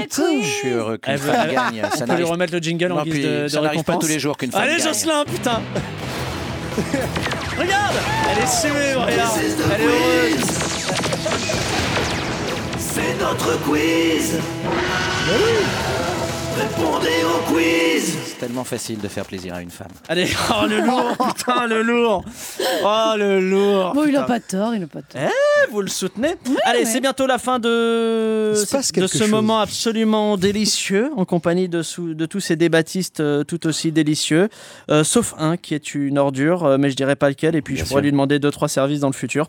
[0.02, 0.24] Putain.
[0.41, 1.84] je suis heureux elle- gagne.
[2.02, 4.04] On peut lui remettre le jingle en Non, guise de, de ça n'arrive pas récompense.
[4.06, 4.80] tous les jours qu'une femme Allez.
[4.82, 5.62] Jocelyn, putain
[7.58, 7.95] Regarde
[8.32, 9.39] Elle est suée, regarde.
[9.39, 10.45] Elle est heureuse.
[12.78, 14.39] C'est notre quiz
[16.56, 19.88] Répondez au quiz C'est tellement facile de faire plaisir à une femme.
[20.08, 22.24] Allez, oh le lourd, putain, le lourd
[22.84, 24.34] Oh le lourd Bon, il a putain.
[24.34, 25.22] pas tort, il a pas tort.
[25.22, 29.30] Eh, vous le soutenez Allez, c'est bientôt la fin de, de ce chose.
[29.30, 34.49] moment absolument délicieux en compagnie de, sou- de tous ces débattistes euh, tout aussi délicieux,
[34.91, 37.76] euh, sauf un qui est une ordure, euh, mais je dirais pas lequel, et puis
[37.76, 38.06] Bien je pourrais sûr.
[38.06, 39.47] lui demander deux trois services dans le futur.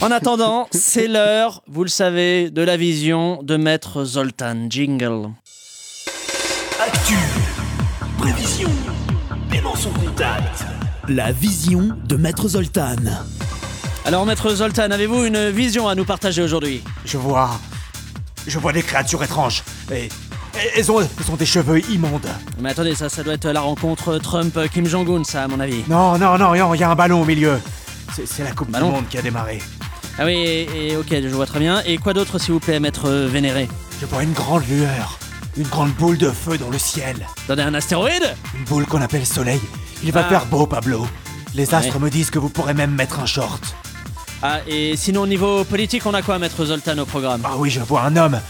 [0.00, 4.66] En attendant, c'est l'heure, vous le savez, de la vision de Maître Zoltan.
[4.68, 5.30] Jingle.
[7.02, 7.14] Actu
[8.16, 8.68] Prévision
[9.50, 10.64] Paiement son contact
[11.08, 12.94] La vision de Maître Zoltan.
[14.04, 16.80] Alors, Maître Zoltan, avez-vous une vision à nous partager aujourd'hui?
[17.04, 17.58] Je vois.
[18.46, 19.64] Je vois des créatures étranges.
[19.90, 20.04] Et.
[20.04, 20.10] et-
[20.76, 22.28] Elles ont, elles ont des cheveux immondes.
[22.60, 25.82] Mais attendez, ça, ça doit être la rencontre Trump-Kim Jong-un, ça, à mon avis.
[25.88, 27.58] Non, non, non, non, il y a un ballon au milieu.
[28.14, 29.58] C'est c'est la Coupe Ballon du Monde qui a démarré.
[30.18, 31.82] Ah oui, et, et ok, je vois très bien.
[31.84, 33.68] Et quoi d'autre, s'il vous plaît, Maître Vénéré?
[34.00, 35.18] Je vois une grande lueur.
[35.56, 37.26] Une grande boule de feu dans le ciel.
[37.44, 39.60] Attendez, un astéroïde Une boule qu'on appelle Soleil.
[40.02, 40.28] Il va Ah.
[40.28, 41.06] faire beau, Pablo.
[41.54, 43.74] Les astres me disent que vous pourrez même mettre un short.
[44.42, 47.70] Ah, et sinon, au niveau politique, on a quoi, Maître Zoltan, au programme Ah oui,
[47.70, 48.40] je vois un homme.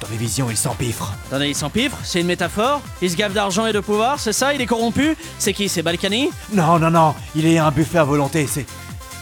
[0.00, 1.12] Dans mes visions, il s'empiffre.
[1.28, 4.52] Attendez, il s'empivre C'est une métaphore Il se gave d'argent et de pouvoir, c'est ça
[4.54, 8.04] Il est corrompu C'est qui C'est Balkany Non, non, non, il est un buffet à
[8.04, 8.46] volonté.
[8.50, 8.66] C'est.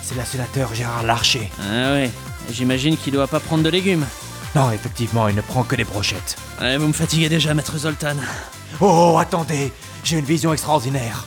[0.03, 1.51] C'est la sénateur Gérard Larcher.
[1.61, 2.11] Ah ouais,
[2.53, 4.05] j'imagine qu'il doit pas prendre de légumes.
[4.55, 6.37] Non, effectivement, il ne prend que des brochettes.
[6.61, 8.17] Ouais, vous me fatiguez déjà, Maître Zoltan.
[8.81, 9.73] Oh, attendez,
[10.05, 11.27] j'ai une vision extraordinaire.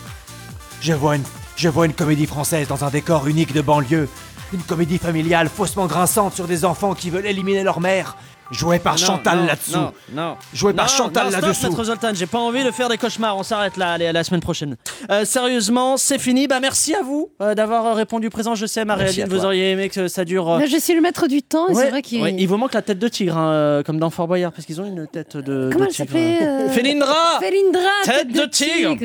[0.79, 1.23] Je vois une,
[1.55, 4.07] je vois une comédie française dans un décor unique de banlieue.
[4.53, 8.15] Une comédie familiale faussement grinçante sur des enfants qui veulent éliminer leur mère.
[8.51, 9.71] Jouée par Non, Chantal non, là-dessous.
[9.77, 10.35] Non, non.
[10.53, 11.69] Joué par Non, Chantal non, stop, là-dessous.
[11.69, 13.35] Maître Zoltan, j'ai pas envie de faire des cauchemars.
[13.37, 14.75] On s'arrête là, allez, à la semaine prochaine.
[15.09, 16.47] Euh, sérieusement, c'est fini.
[16.47, 18.53] Bah, merci à vous euh, d'avoir euh, répondu présent.
[18.55, 20.49] Je sais, Marie-Aline, vous auriez aimé que ça dure.
[20.51, 22.21] euh, Là, je suis le maître du temps ouais, c'est vrai qu'il.
[22.21, 24.79] ouais, il vous manque la tête de tigre, hein, comme dans Fort Boyard, parce qu'ils
[24.79, 25.69] ont une tête de.
[25.73, 26.07] Comment de elle tigre.
[26.09, 28.95] s'appelait euh, Félindra Félindra, Tête de tigre.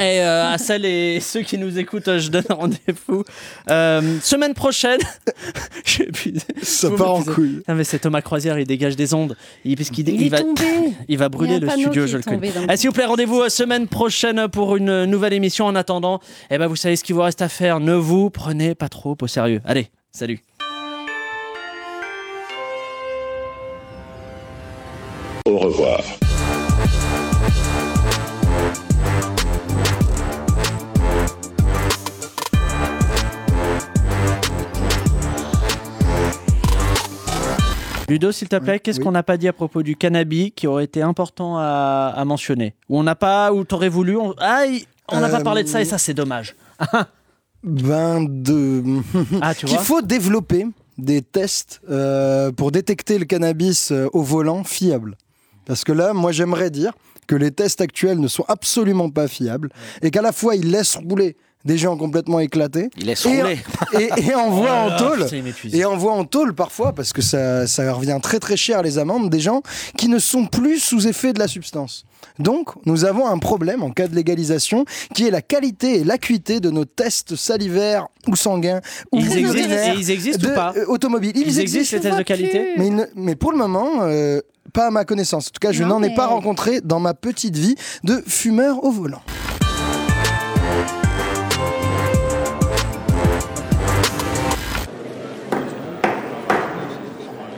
[0.00, 3.24] Et euh, à celles et ceux qui nous écoutent, je donne rendez-vous
[3.70, 5.00] euh, semaine prochaine.
[5.84, 6.40] Je suis épuisé.
[6.62, 7.62] Ça part en couille.
[7.68, 9.36] Ah, mais c'est Thomas Croisière, il dégage des ondes.
[9.64, 10.62] Il, parce qu'il- Il il est va, tombé.
[11.08, 12.50] il va brûler le studio, je le connais.
[12.68, 15.66] Ah, S'il vous plaît, rendez-vous semaine prochaine pour une nouvelle émission.
[15.66, 17.78] En attendant, eh ben, vous savez ce qu'il vous reste à faire.
[17.80, 19.60] Ne vous prenez pas trop au sérieux.
[19.64, 20.40] Allez, salut.
[25.46, 26.00] Au revoir.
[38.12, 40.84] Ludo, s'il te plaît, qu'est-ce qu'on n'a pas dit à propos du cannabis qui aurait
[40.84, 44.66] été important à, à mentionner Ou on n'a pas, ou t'aurais voulu on- Ah,
[45.12, 46.54] n'a pas Euh, parlé de ça et ça, c'est dommage.
[47.62, 48.82] Ben de.
[49.40, 50.66] Ah, Qu'il faut développer
[50.98, 55.16] des tests euh, pour détecter le cannabis euh, au volant fiables.
[55.64, 56.92] Parce que là, moi, j'aimerais dire
[57.28, 59.70] que les tests actuels ne sont absolument pas fiables
[60.02, 62.90] et qu'à la fois ils laissent rouler des gens complètement éclatés.
[62.98, 63.58] Ils laissent et, rouler.
[63.98, 65.26] Et, et envoient Oh là en là, tôle.
[65.64, 65.76] il.
[65.76, 69.30] Et envoient en tôle parfois, parce que ça, ça revient très très cher les amendes,
[69.30, 69.62] des gens
[69.96, 72.04] qui ne sont plus sous effet de la substance.
[72.38, 74.84] Donc, nous avons un problème en cas de légalisation
[75.14, 79.58] qui est la qualité et l'acuité de nos tests salivaires ou sanguins ou Ils existent-
[79.74, 81.32] et ils existent ou pas euh, automobiles.
[81.36, 84.40] Ils existent, les tests de qualité mais, il ne- mais pour le moment, euh,
[84.72, 85.48] pas à ma connaissance.
[85.48, 88.90] En tout cas, je n'en ai pas rencontré dans ma petite vie de fumeur au
[88.92, 89.20] volant.